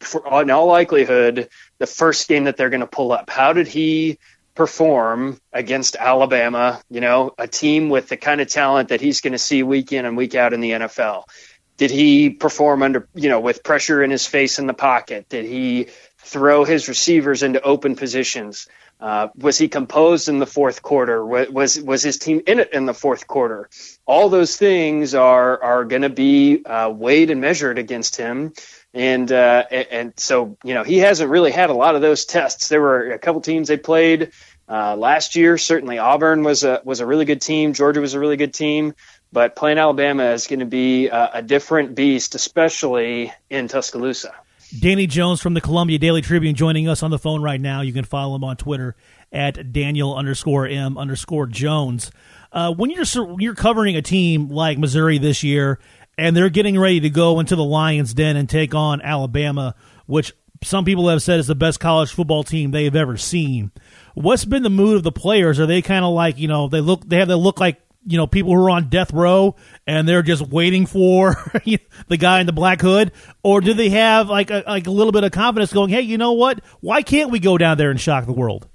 [0.00, 1.48] for, in all likelihood,
[1.78, 3.30] the first game that they're going to pull up.
[3.30, 4.18] How did he
[4.56, 6.82] perform against Alabama?
[6.90, 9.92] You know, a team with the kind of talent that he's going to see week
[9.92, 11.26] in and week out in the NFL.
[11.78, 15.28] Did he perform under, you know, with pressure in his face in the pocket?
[15.28, 15.86] Did he
[16.18, 18.68] throw his receivers into open positions?
[19.00, 21.24] Uh, was he composed in the fourth quarter?
[21.24, 23.70] Was was his team in it in the fourth quarter?
[24.06, 28.54] All those things are are going to be uh, weighed and measured against him,
[28.92, 32.68] and uh, and so you know he hasn't really had a lot of those tests.
[32.68, 34.32] There were a couple teams they played
[34.68, 35.58] uh, last year.
[35.58, 37.74] Certainly Auburn was a was a really good team.
[37.74, 38.94] Georgia was a really good team.
[39.32, 44.34] But playing Alabama is going to be a, a different beast, especially in Tuscaloosa.
[44.78, 47.80] Danny Jones from the Columbia Daily Tribune joining us on the phone right now.
[47.80, 48.96] You can follow him on Twitter
[49.32, 52.10] at Daniel underscore M underscore Jones.
[52.52, 53.04] Uh, when you're
[53.38, 55.78] you're covering a team like Missouri this year,
[56.18, 59.74] and they're getting ready to go into the Lions' Den and take on Alabama,
[60.06, 63.70] which some people have said is the best college football team they have ever seen.
[64.14, 65.60] What's been the mood of the players?
[65.60, 68.16] Are they kind of like you know they look they have they look like you
[68.16, 69.54] know people who are on death row
[69.86, 71.36] and they're just waiting for
[72.08, 75.12] the guy in the black hood, or do they have like a, like a little
[75.12, 76.60] bit of confidence, going, "Hey, you know what?
[76.80, 78.66] Why can't we go down there and shock the world?"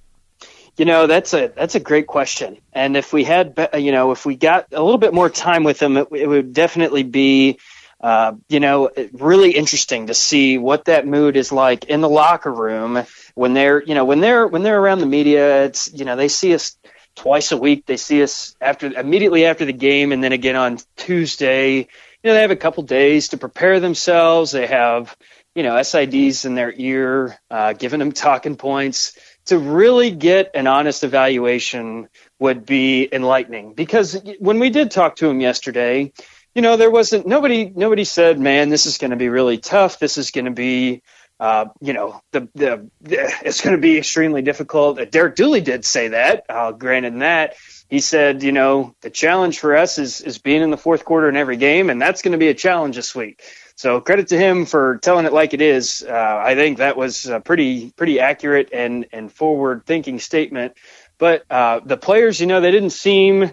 [0.77, 2.57] You know, that's a that's a great question.
[2.71, 5.79] And if we had, you know, if we got a little bit more time with
[5.79, 7.59] them, it, it would definitely be.
[8.01, 12.51] Uh, you know, really interesting to see what that mood is like in the locker
[12.51, 13.01] room
[13.33, 15.63] when they're, you know, when they're when they're around the media.
[15.63, 16.75] It's, you know, they see us
[17.15, 17.85] twice a week.
[17.85, 21.77] They see us after immediately after the game, and then again on Tuesday.
[21.77, 24.51] You know, they have a couple days to prepare themselves.
[24.51, 25.15] They have
[25.55, 30.67] you know SIDs in their ear, uh, giving them talking points to really get an
[30.67, 32.07] honest evaluation
[32.39, 33.73] would be enlightening.
[33.73, 36.13] Because when we did talk to him yesterday,
[36.55, 39.99] you know, there wasn't nobody nobody said, "Man, this is going to be really tough.
[39.99, 41.01] This is going to be."
[41.39, 44.99] Uh, you know, the, the, the it's going to be extremely difficult.
[44.99, 46.45] Uh, Derek Dooley did say that.
[46.49, 47.55] Uh, granted, that
[47.89, 51.29] he said, you know, the challenge for us is is being in the fourth quarter
[51.29, 53.43] in every game, and that's going to be a challenge this week.
[53.75, 56.05] So credit to him for telling it like it is.
[56.07, 60.73] Uh, I think that was a pretty pretty accurate and and forward thinking statement.
[61.17, 63.51] But uh, the players, you know, they didn't seem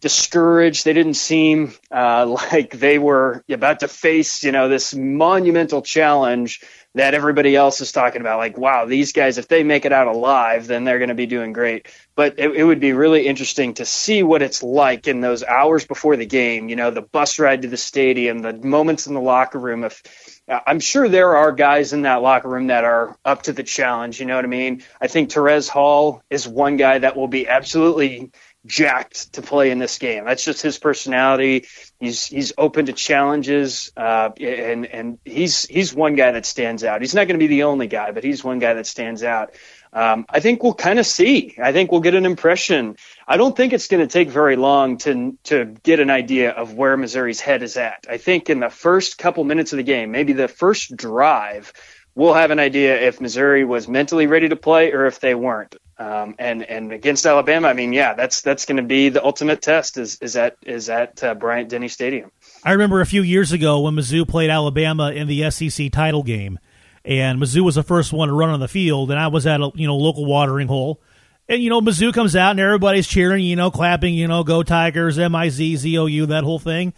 [0.00, 0.84] discouraged.
[0.84, 6.60] They didn't seem uh, like they were about to face, you know, this monumental challenge
[6.94, 8.38] that everybody else is talking about.
[8.38, 11.26] Like, wow, these guys, if they make it out alive, then they're going to be
[11.26, 11.88] doing great.
[12.14, 15.84] But it, it, would be really interesting to see what it's like in those hours
[15.84, 16.68] before the game.
[16.68, 19.82] You know, the bus ride to the stadium, the moments in the locker room.
[19.82, 20.02] If
[20.48, 24.20] I'm sure there are guys in that locker room that are up to the challenge.
[24.20, 24.84] You know what I mean?
[25.00, 28.30] I think Terez Hall is one guy that will be absolutely
[28.66, 30.24] jacked to play in this game.
[30.24, 31.66] That's just his personality.
[32.00, 37.00] He's he's open to challenges, uh, and and he's he's one guy that stands out.
[37.00, 39.54] He's not going to be the only guy, but he's one guy that stands out.
[39.92, 41.54] Um, I think we'll kind of see.
[41.62, 42.96] I think we'll get an impression.
[43.28, 46.74] I don't think it's going to take very long to to get an idea of
[46.74, 48.06] where Missouri's head is at.
[48.08, 51.72] I think in the first couple minutes of the game, maybe the first drive,
[52.14, 55.76] we'll have an idea if Missouri was mentally ready to play or if they weren't.
[55.96, 59.62] Um, and and against Alabama, I mean, yeah, that's that's going to be the ultimate
[59.62, 59.96] test.
[59.96, 62.32] Is is at is at uh, Bryant Denny Stadium.
[62.64, 66.58] I remember a few years ago when Mizzou played Alabama in the SEC title game
[67.04, 69.60] and Mizzou was the first one to run on the field, and I was at
[69.60, 71.00] a you know local watering hole,
[71.48, 74.62] and you know Mizzou comes out and everybody's cheering, you know, clapping, you know, go
[74.62, 76.92] Tigers, M I Z Z O U, that whole thing.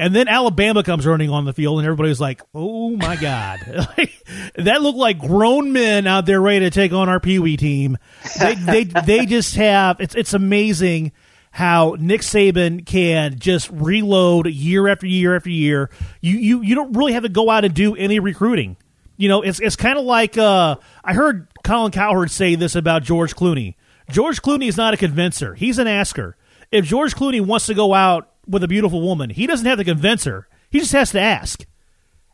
[0.00, 3.58] And then Alabama comes running on the field, and everybody's like, "Oh my god!"
[4.54, 7.98] that looked like grown men out there ready to take on our Pee Wee team.
[8.38, 11.10] They, they they just have it's it's amazing
[11.50, 15.90] how Nick Saban can just reload year after year after year.
[16.20, 18.76] You you you don't really have to go out and do any recruiting.
[19.16, 23.02] You know, it's it's kind of like uh, I heard Colin Cowherd say this about
[23.02, 23.74] George Clooney.
[24.08, 26.36] George Clooney is not a convincer; he's an asker.
[26.70, 29.84] If George Clooney wants to go out with a beautiful woman, he doesn't have to
[29.84, 31.64] convince her; he just has to ask.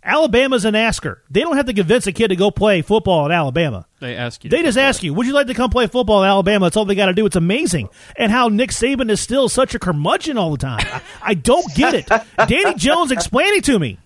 [0.04, 1.22] Alabama's an asker.
[1.30, 3.86] They don't have to convince a kid to go play football at Alabama.
[4.00, 4.50] They ask you.
[4.50, 6.84] They just ask you, "Would you like to come play football at Alabama?" That's all
[6.84, 7.24] they got to do.
[7.24, 10.86] It's amazing, and how Nick Saban is still such a curmudgeon all the time.
[10.86, 12.06] I, I don't get it.
[12.36, 13.98] Danny Jones, explain it to me.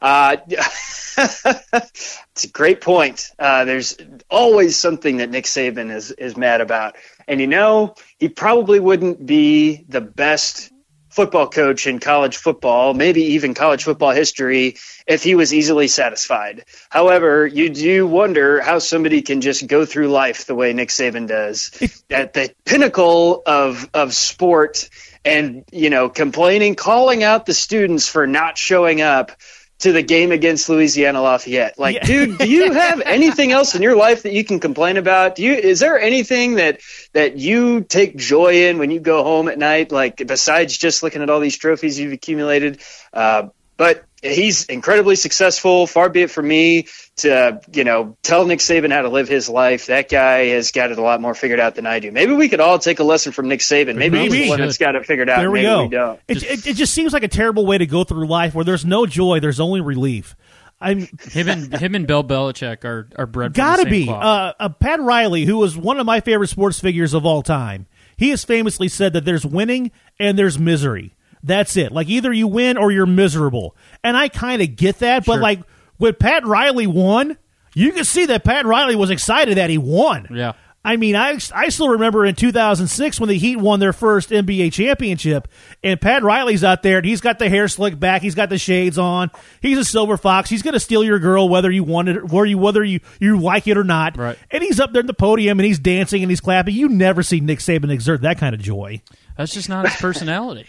[0.00, 3.30] Uh, it's a great point.
[3.38, 3.96] Uh, there's
[4.30, 6.96] always something that Nick Saban is is mad about,
[7.26, 10.69] and you know he probably wouldn't be the best
[11.10, 16.64] football coach in college football, maybe even college football history, if he was easily satisfied.
[16.88, 21.26] However, you do wonder how somebody can just go through life the way Nick Saban
[21.26, 21.72] does
[22.10, 24.88] at the pinnacle of of sport
[25.24, 29.32] and you know complaining calling out the students for not showing up
[29.80, 31.78] to the game against Louisiana Lafayette.
[31.78, 32.04] Like, yeah.
[32.04, 35.34] dude, do you have anything else in your life that you can complain about?
[35.36, 36.80] Do you is there anything that
[37.12, 41.22] that you take joy in when you go home at night like besides just looking
[41.22, 42.80] at all these trophies you've accumulated?
[43.12, 45.86] Uh, but he's incredibly successful.
[45.86, 49.48] Far be it from me to, you know, tell Nick Saban how to live his
[49.48, 49.86] life.
[49.86, 52.12] That guy has got it a lot more figured out than I do.
[52.12, 53.96] Maybe we could all take a lesson from Nick Saban.
[53.96, 54.36] Maybe, Maybe.
[54.36, 55.38] he's the one that's got it figured out.
[55.38, 55.82] There we Maybe go.
[55.82, 56.20] We don't.
[56.28, 58.84] It, it, it, just seems like a terrible way to go through life where there's
[58.84, 60.36] no joy, there's only relief.
[60.80, 63.52] I'm him and him and Bill Belichick are are bred.
[63.52, 67.26] Gotta be uh, uh, Pat Riley, who was one of my favorite sports figures of
[67.26, 67.86] all time.
[68.16, 71.14] He has famously said that there's winning and there's misery.
[71.42, 71.92] That's it.
[71.92, 73.76] Like either you win or you're miserable.
[74.04, 75.60] And I kind of get that, but like
[75.96, 77.36] when Pat Riley won,
[77.74, 80.28] you can see that Pat Riley was excited that he won.
[80.30, 80.52] Yeah.
[80.82, 84.72] I mean, I, I still remember in 2006 when the Heat won their first NBA
[84.72, 85.46] championship,
[85.84, 88.56] and Pat Riley's out there, and he's got the hair slicked back, he's got the
[88.56, 89.30] shades on,
[89.60, 92.46] he's a silver fox, he's going to steal your girl whether you want it, whether
[92.46, 94.16] you whether you, you like it or not.
[94.16, 94.38] Right.
[94.50, 96.74] And he's up there in the podium and he's dancing and he's clapping.
[96.74, 99.02] You never see Nick Saban exert that kind of joy.
[99.36, 100.66] That's just not his personality.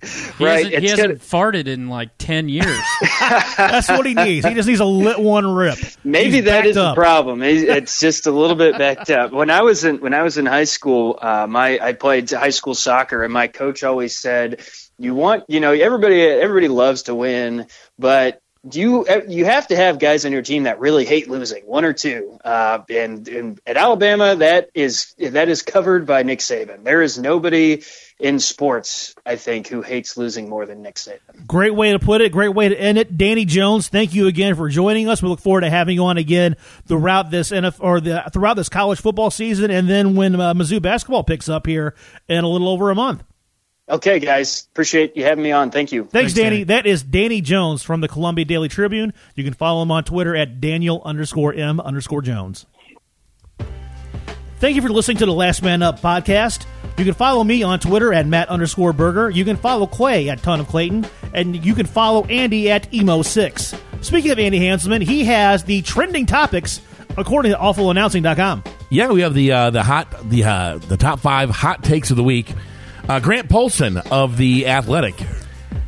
[0.00, 0.64] He right.
[0.64, 2.80] Hasn't, he hasn't farted in like 10 years.
[3.56, 4.46] That's what he needs.
[4.46, 5.78] He just needs a lit one rip.
[6.04, 6.94] Maybe He's that is up.
[6.94, 7.42] the problem.
[7.48, 9.32] It's just a little bit backed up.
[9.32, 12.50] When I was in when I was in high school, uh, my I played high
[12.50, 14.60] school soccer, and my coach always said,
[14.98, 17.66] "You want, you know, everybody everybody loves to win,
[17.98, 18.40] but
[18.72, 21.92] you you have to have guys on your team that really hate losing, one or
[21.92, 22.38] two.
[22.44, 26.84] Uh, and, and at Alabama, that is that is covered by Nick Saban.
[26.84, 27.82] There is nobody
[28.18, 31.46] in sports, I think, who hates losing more than Nick Saban.
[31.46, 32.32] Great way to put it.
[32.32, 33.16] Great way to end it.
[33.16, 35.22] Danny Jones, thank you again for joining us.
[35.22, 36.56] We look forward to having you on again
[36.86, 40.82] throughout this NFL or the, throughout this college football season, and then when uh, Mizzou
[40.82, 41.94] basketball picks up here
[42.28, 43.22] in a little over a month.
[43.88, 44.66] Okay, guys.
[44.72, 45.70] Appreciate you having me on.
[45.70, 46.02] Thank you.
[46.02, 46.50] Thanks, Thanks Danny.
[46.50, 46.64] Danny.
[46.64, 49.14] That is Danny Jones from the Columbia Daily Tribune.
[49.34, 52.66] You can follow him on Twitter at Daniel underscore M underscore Jones.
[54.58, 56.66] Thank you for listening to the Last Man Up podcast.
[56.98, 59.30] You can follow me on Twitter at Matt underscore Berger.
[59.30, 61.06] You can follow Clay at Ton of Clayton.
[61.32, 64.04] And you can follow Andy at Emo6.
[64.04, 66.80] Speaking of Andy Hanselman, he has the trending topics
[67.16, 68.64] according to awfulannouncing.com.
[68.90, 72.16] Yeah, we have the uh, the hot the uh, the top five hot takes of
[72.16, 72.52] the week.
[73.08, 75.14] Uh, Grant Polson of the Athletic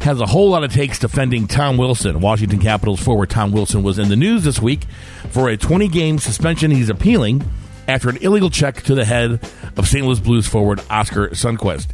[0.03, 2.21] has a whole lot of takes defending Tom Wilson.
[2.21, 4.85] Washington Capitals forward Tom Wilson was in the news this week
[5.31, 6.71] for a 20 game suspension.
[6.71, 7.43] He's appealing
[7.91, 9.41] after an illegal check to the head
[9.76, 10.07] of St.
[10.07, 11.88] Louis Blues forward Oskar Sundqvist.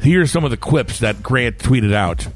[0.00, 2.26] Here are some of the quips that Grant tweeted out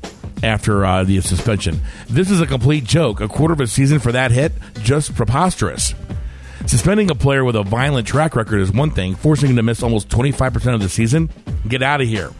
[0.42, 1.80] after uh, the suspension.
[2.08, 3.20] This is a complete joke.
[3.20, 4.52] A quarter of a season for that hit?
[4.82, 5.94] Just preposterous.
[6.66, 9.14] Suspending a player with a violent track record is one thing.
[9.14, 11.30] Forcing him to miss almost 25% of the season?
[11.68, 12.32] Get out of here.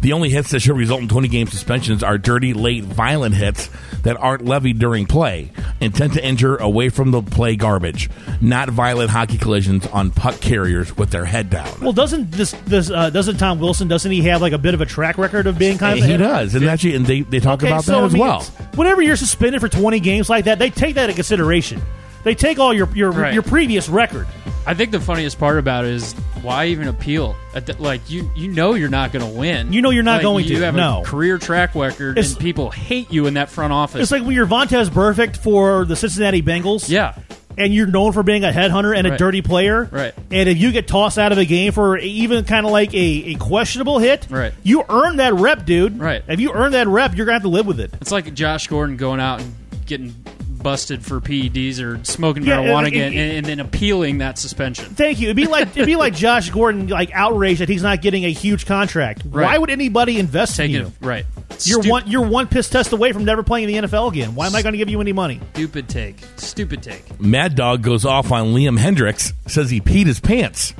[0.00, 3.68] The only hits that should result in 20 game suspensions are dirty, late, violent hits
[4.08, 5.50] that aren't levied during play.
[5.82, 8.08] intent to injure, away from the play garbage,
[8.40, 11.68] not violent hockey collisions on puck carriers with their head down.
[11.82, 14.80] Well, doesn't this this uh, doesn't Tom Wilson doesn't he have like a bit of
[14.80, 17.62] a track record of being kind of he does, and actually, and they, they talk
[17.62, 18.42] Okay, about so, that I as mean, well.
[18.76, 21.82] Whenever you're suspended for 20 games like that, they take that into consideration.
[22.28, 23.32] They take all your your Right.
[23.32, 24.26] your previous record.
[24.66, 26.12] I think the funniest part about it is
[26.42, 27.34] why even appeal?
[27.78, 29.72] Like you, you know you're not going to win.
[29.72, 31.00] You know you're not Like, going you to, have no.
[31.00, 34.02] a career track record, It's- and people hate you in that front office.
[34.02, 36.90] It's like when you're Vontaze Burfict for the Cincinnati Bengals.
[36.90, 37.14] yeah,
[37.56, 39.18] and you're known for being a headhunter and a Right.
[39.18, 40.12] dirty player, Right.
[40.30, 42.98] And if you get tossed out of a game for even kind of like a,
[42.98, 44.52] a questionable hit, Right.
[44.62, 45.98] You earn that rep, dude.
[45.98, 46.22] Right.
[46.28, 47.90] If you earn that rep, you're gonna have to live with it.
[48.02, 49.54] it's like Josh Gordon going out and
[49.86, 50.14] getting
[50.62, 54.38] busted for PEDs or smoking Yeah, marijuana it- again, it- and, and then appealing that
[54.38, 54.86] suspension.
[54.86, 55.28] Thank you.
[55.28, 58.32] It'd be like it'd be like Josh Gordon, like outraged that he's not getting a
[58.32, 59.24] huge contract.
[59.24, 60.92] Why would anybody invest Take in it you?
[61.00, 61.24] right.
[61.64, 64.34] You're Stu- one you're one piss test away from never playing in the NFL again.
[64.34, 65.40] Why am I going to give you any money?
[65.54, 66.16] stupid take.
[66.36, 67.20] Stupid take.
[67.20, 70.74] Mad Dog goes off on Liam Hendriks, says he peed his pants.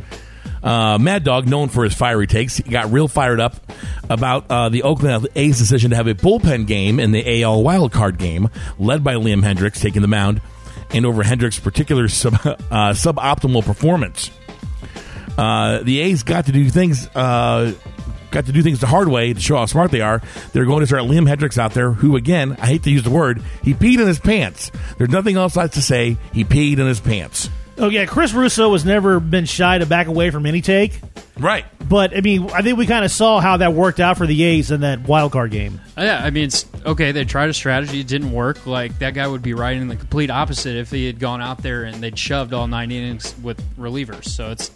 [0.62, 3.56] Uh, Mad Dog, known for his fiery takes, he got real fired up
[4.10, 8.18] about uh, the Oakland A's decision to have a bullpen game in the AL wildcard
[8.18, 8.48] game,
[8.78, 10.40] led by Liam Hendriks taking the mound,
[10.90, 12.56] and over Hendriks' particular sub, uh,
[12.92, 14.30] suboptimal performance.
[15.36, 17.06] Uh, the A's got to do things.
[17.14, 17.72] Uh,
[18.30, 20.20] got to do things the hard way to show how smart they are.
[20.52, 23.10] They're going to start Liam Hendriks out there, who again, I hate to use the
[23.10, 24.70] word, he peed in his pants.
[24.98, 26.16] There's nothing else left to say.
[26.32, 27.48] He peed in his pants.
[27.78, 31.00] Oh yeah, Chris Russo has never been shy to back away from any take.
[31.38, 31.64] Right.
[31.88, 34.42] But I mean, I think we kind of saw how that worked out for the
[34.42, 35.80] A's in that wild card game.
[35.96, 37.12] Uh, Yeah, I mean, it's okay.
[37.12, 38.66] They tried a strategy, it didn't work.
[38.66, 41.62] Like that guy would be right in the complete opposite if he had gone out
[41.62, 44.24] there and they'd shoved all nine innings with relievers.
[44.24, 44.70] So it's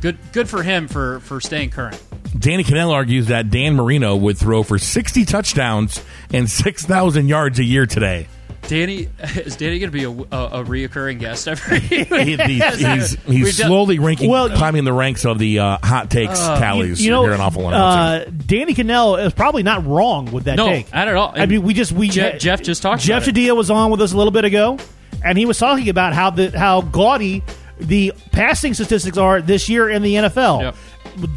[0.00, 2.02] good, good for him for for staying current.
[2.38, 7.64] Danny Kanell argues that Dan Marino would throw for 60 touchdowns and 6,000 yards a
[7.64, 8.28] year today.
[8.68, 12.78] Danny is Danny going to be a, a, a reoccurring guest every He- he's he's,
[12.78, 17.04] he's We've done- slowly ranking, Well, climbing the ranks of the uh, hot takes tallies.
[17.04, 17.74] You know, You're an awful one.
[17.74, 20.92] uh, Danny Kanell is probably not wrong with that No, take.
[20.92, 21.32] not at all.
[21.34, 23.34] I mean, we just we Jeff- Jeff just talked Jeff about.
[23.34, 24.78] Chadiha was on with us a little bit ago,
[25.24, 27.42] and he was talking about how the how gaudy
[27.78, 30.60] the passing statistics are this year in the NFL.
[30.62, 30.76] Yep.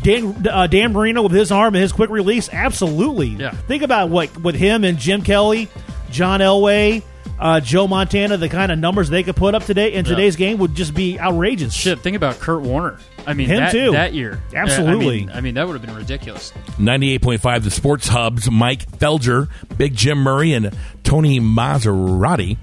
[0.03, 3.29] Dan, uh, Dan Marino with his arm and his quick release, absolutely.
[3.29, 3.51] Yeah.
[3.51, 5.67] Think about what with him and Jim Kelly,
[6.11, 7.01] John Elway,
[7.43, 10.59] uh, Joe Montana, the kind of numbers they could put up today in today's game
[10.59, 11.73] would just be outrageous.
[11.73, 12.97] Shit, think about Kurt Warner.
[13.27, 13.91] I mean, Him that, too.
[13.91, 15.23] that year, Absolutely.
[15.23, 16.53] I mean, I mean, that would have been ridiculous.
[16.77, 20.73] 98.5 The Sports Hub's Mike Felger, Big Jim Murray, and
[21.03, 22.57] Tony Massarotti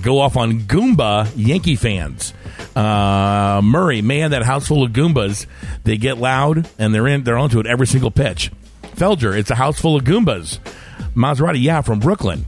[0.00, 2.32] go off on Goomba Yankee fans.
[2.74, 5.44] Uh, Murray, man, that house full of Goombas.
[5.84, 7.24] They get loud and they're in.
[7.24, 8.50] They're onto it every single pitch.
[8.96, 10.60] Felger, it's a house full of Goombas.
[11.14, 12.46] Massarotti, yeah, from Brooklyn.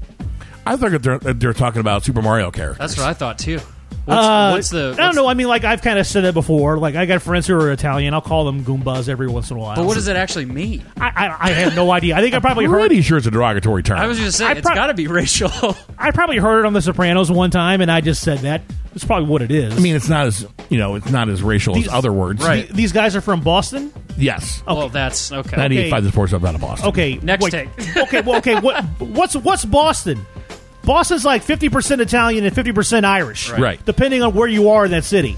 [0.66, 2.78] I thought they're, they're talking about Super Mario characters.
[2.78, 3.60] That's what I thought too.
[4.04, 4.94] What's, Uh, what's the?
[4.96, 5.26] I don't know.
[5.26, 6.78] I mean, like I've kind of said it before.
[6.78, 8.14] Like I got friends who are Italian.
[8.14, 9.74] I'll call them Goombas every once in a while.
[9.74, 10.84] But what does it actually mean?
[10.96, 12.16] I, I, I have no idea.
[12.16, 12.78] I think I probably heard.
[12.78, 13.98] Pretty sure it's a derogatory term.
[13.98, 15.50] I was just to say I it's prob- got to be racial.
[15.98, 18.62] I probably heard it on The Sopranos one time, and I just said that.
[18.94, 19.76] It's probably what it is.
[19.76, 22.44] I mean, it's not as you know, it's not as racial These- as other words.
[22.44, 22.62] Right.
[22.62, 23.92] Th- these guys are from Boston.
[24.16, 24.62] Yes.
[24.66, 25.56] Well, that's okay.
[25.56, 26.88] 98.5 The Sports out of Boston.
[26.90, 27.96] Okay, Next wait, take.
[27.96, 28.58] okay, well, okay.
[28.60, 30.24] What what's what's Boston?
[30.86, 33.84] Boston's like fifty percent Italian and fifty percent Irish, Right.
[33.84, 35.36] Depending on where you are in that city.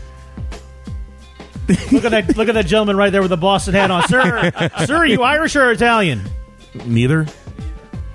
[1.90, 2.36] look at that!
[2.36, 4.52] Look at that gentleman right there with the Boston hat on, sir.
[4.86, 6.22] sir, are you Irish or Italian?
[6.86, 7.26] Neither.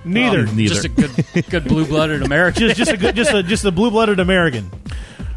[0.05, 0.47] Neither.
[0.47, 0.73] Um, neither.
[0.73, 2.61] Just a good, good blue-blooded American.
[2.67, 4.69] just just a good, just a just a blue blooded American.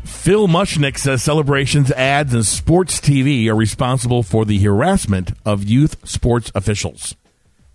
[0.04, 5.96] Phil Mushnick says celebrations, ads, and sports TV are responsible for the harassment of youth
[6.08, 7.14] sports officials.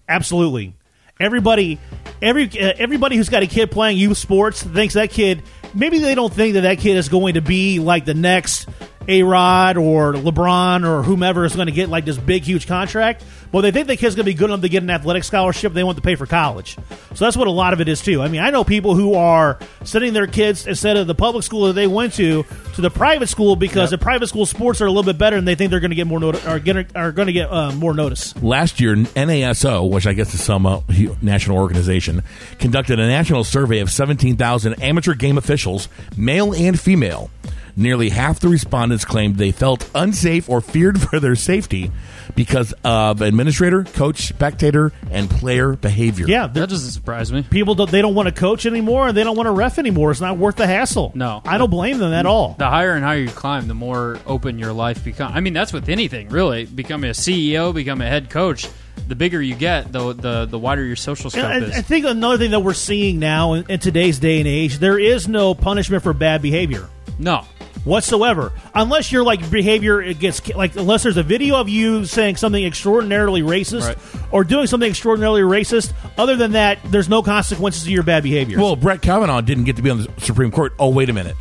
[0.10, 0.74] Absolutely.
[1.22, 1.80] Everybody,
[2.22, 5.44] every uh, everybody who's got a kid playing youth sports thinks that kid.
[5.74, 8.68] Maybe they don't think that that kid is going to be like the next
[9.08, 13.24] A Rod or LeBron or whomever is going to get like this big huge contract.
[13.52, 15.74] Well, they think the kid's going to be good enough to get an athletic scholarship.
[15.74, 16.78] They want to pay for college.
[17.14, 18.22] So that's what a lot of it is too.
[18.22, 21.68] I mean, I know people who are sending their kids instead of the public school
[21.68, 22.46] that they went to
[22.76, 25.46] to the private school because the private school sports are a little bit better and
[25.46, 27.72] they think they're going to get more noti- are to are going to get uh,
[27.74, 28.42] more notice.
[28.42, 30.82] Last year, NASO, which I guess is some uh,
[31.22, 32.24] national organization,
[32.60, 37.30] conducted a national survey of 17,000 amateur game officials, male and female.
[37.76, 41.92] Nearly half the respondents claimed they felt unsafe or feared for their safety
[42.36, 46.28] because of administrator, coach, spectator, and player behavior.
[46.28, 47.44] Yeah, that doesn't surprise me.
[47.44, 50.12] people don't they don't want to coach anymore and they don't want to ref anymore.
[50.12, 51.12] It's not worth the hassle.
[51.16, 51.42] No.
[51.46, 52.56] I don't blame them at all.
[52.58, 55.36] The higher and higher you climb, the more open your life becomes.
[55.36, 56.66] I mean, that's with anything, really.
[56.66, 58.68] Become a CEO, become a head coach.
[59.08, 61.74] the bigger you get, the the the wider your social scope is.
[61.76, 64.80] I, I think another thing that we're seeing now in, in today's day and age,
[64.80, 66.88] there is no punishment for bad behavior
[67.20, 67.46] no,
[67.84, 72.36] whatsoever, unless your like behavior it gets like unless there's a video of you saying
[72.36, 73.98] something extraordinarily racist Right.
[74.34, 75.94] or doing something extraordinarily racist.
[76.18, 78.60] Other than that, there's no consequences to your bad behavior.
[78.60, 80.74] Well, Brett Kavanaugh didn't get to be on the Supreme Court.
[80.80, 81.36] Oh, wait a minute.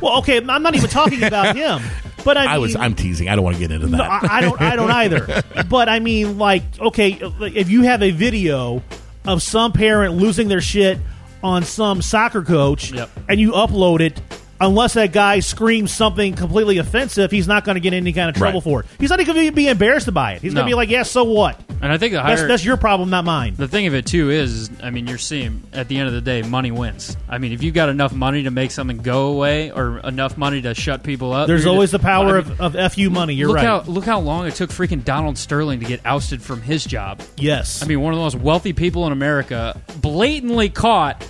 [0.00, 1.82] well, okay, I'm not even talking about him,
[2.24, 2.76] but I, mean, I was.
[2.76, 3.28] I'm teasing.
[3.28, 3.96] I don't want to get into that.
[3.96, 4.60] No, I, I don't.
[4.60, 5.42] I don't either.
[5.68, 8.82] But I mean, like, okay, if you have a video
[9.24, 10.98] of some parent losing their shit
[11.42, 13.10] on some soccer coach, Yep.
[13.28, 14.20] and you upload it.
[14.62, 18.36] Unless that guy screams something completely offensive, he's not going to get any kind of
[18.36, 18.64] trouble Right.
[18.64, 18.86] for it.
[19.00, 20.42] He's not even going to be embarrassed by it.
[20.42, 21.60] He's going to be like, "Yeah, so what?
[21.82, 24.06] and I think the That's, higher that's your problem, not mine." the thing of it
[24.06, 27.16] too is, I mean, you're seeing at the end of the day, money wins.
[27.28, 30.62] I mean, if you've got enough money to make something go away or enough money
[30.62, 33.34] to shut people up, There's always the just- power I mean, of, of fu money.
[33.34, 33.66] You're look right.
[33.66, 37.20] how look how long it took freaking Donald Sterling to get ousted from his job.
[37.36, 41.26] yes, I mean, one of the most wealthy people in America, blatantly caught.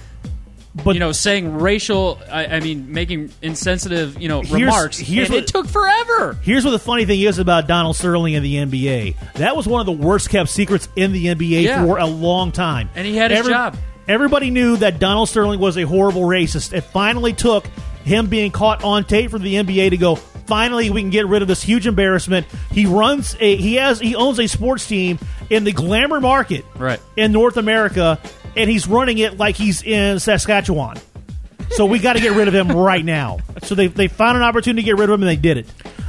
[0.75, 4.99] But you know, saying racial, I, I mean, making insensitive, you know, Here's- remarks.
[4.99, 6.37] here's and what- it took forever.
[6.43, 9.15] Here's what the funny thing is about Donald Sterling in the NBA.
[9.35, 11.85] That was one of the worst kept secrets in the NBA Yeah.
[11.85, 12.89] for a long time.
[12.95, 13.77] And he had his job.
[14.09, 16.73] Everybody knew that Donald Sterling was a horrible racist.
[16.73, 17.67] It finally took
[18.05, 20.17] him being caught on tape for the NBA to go.
[20.17, 22.47] Finally, we can get rid of this huge embarrassment.
[22.73, 25.21] He runs a he has he owns a sports team
[25.51, 26.99] in the glamour market Right.
[27.17, 28.19] in North America,
[28.57, 30.99] and he's running it like he's in Saskatchewan.
[31.71, 33.39] So we got to get rid of him right now.
[33.63, 35.67] So they they found an opportunity to get rid of him, and they did it.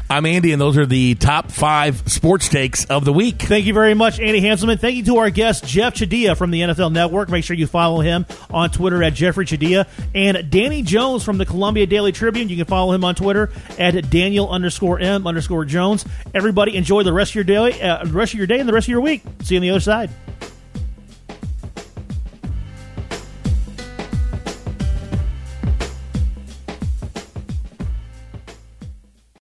[0.10, 3.42] I'm Andy, and those are the top five sports takes of the week.
[3.42, 4.80] Thank you very much, Andy Hanselman.
[4.80, 7.30] Thank you to our guest, Jeff Chadiha from the NFL Network.
[7.30, 9.88] Make sure you follow him on Twitter at Jeffri Chadiha.
[10.14, 12.50] And Danny Jones from the Columbia Daily Tribune.
[12.50, 16.06] You can follow him on Twitter at Daniel underscore M underscore Jones.
[16.36, 18.74] Everybody enjoy the rest of your day, uh, the rest of your day and the
[18.74, 19.24] rest of your week.
[19.42, 20.12] See you on the other side.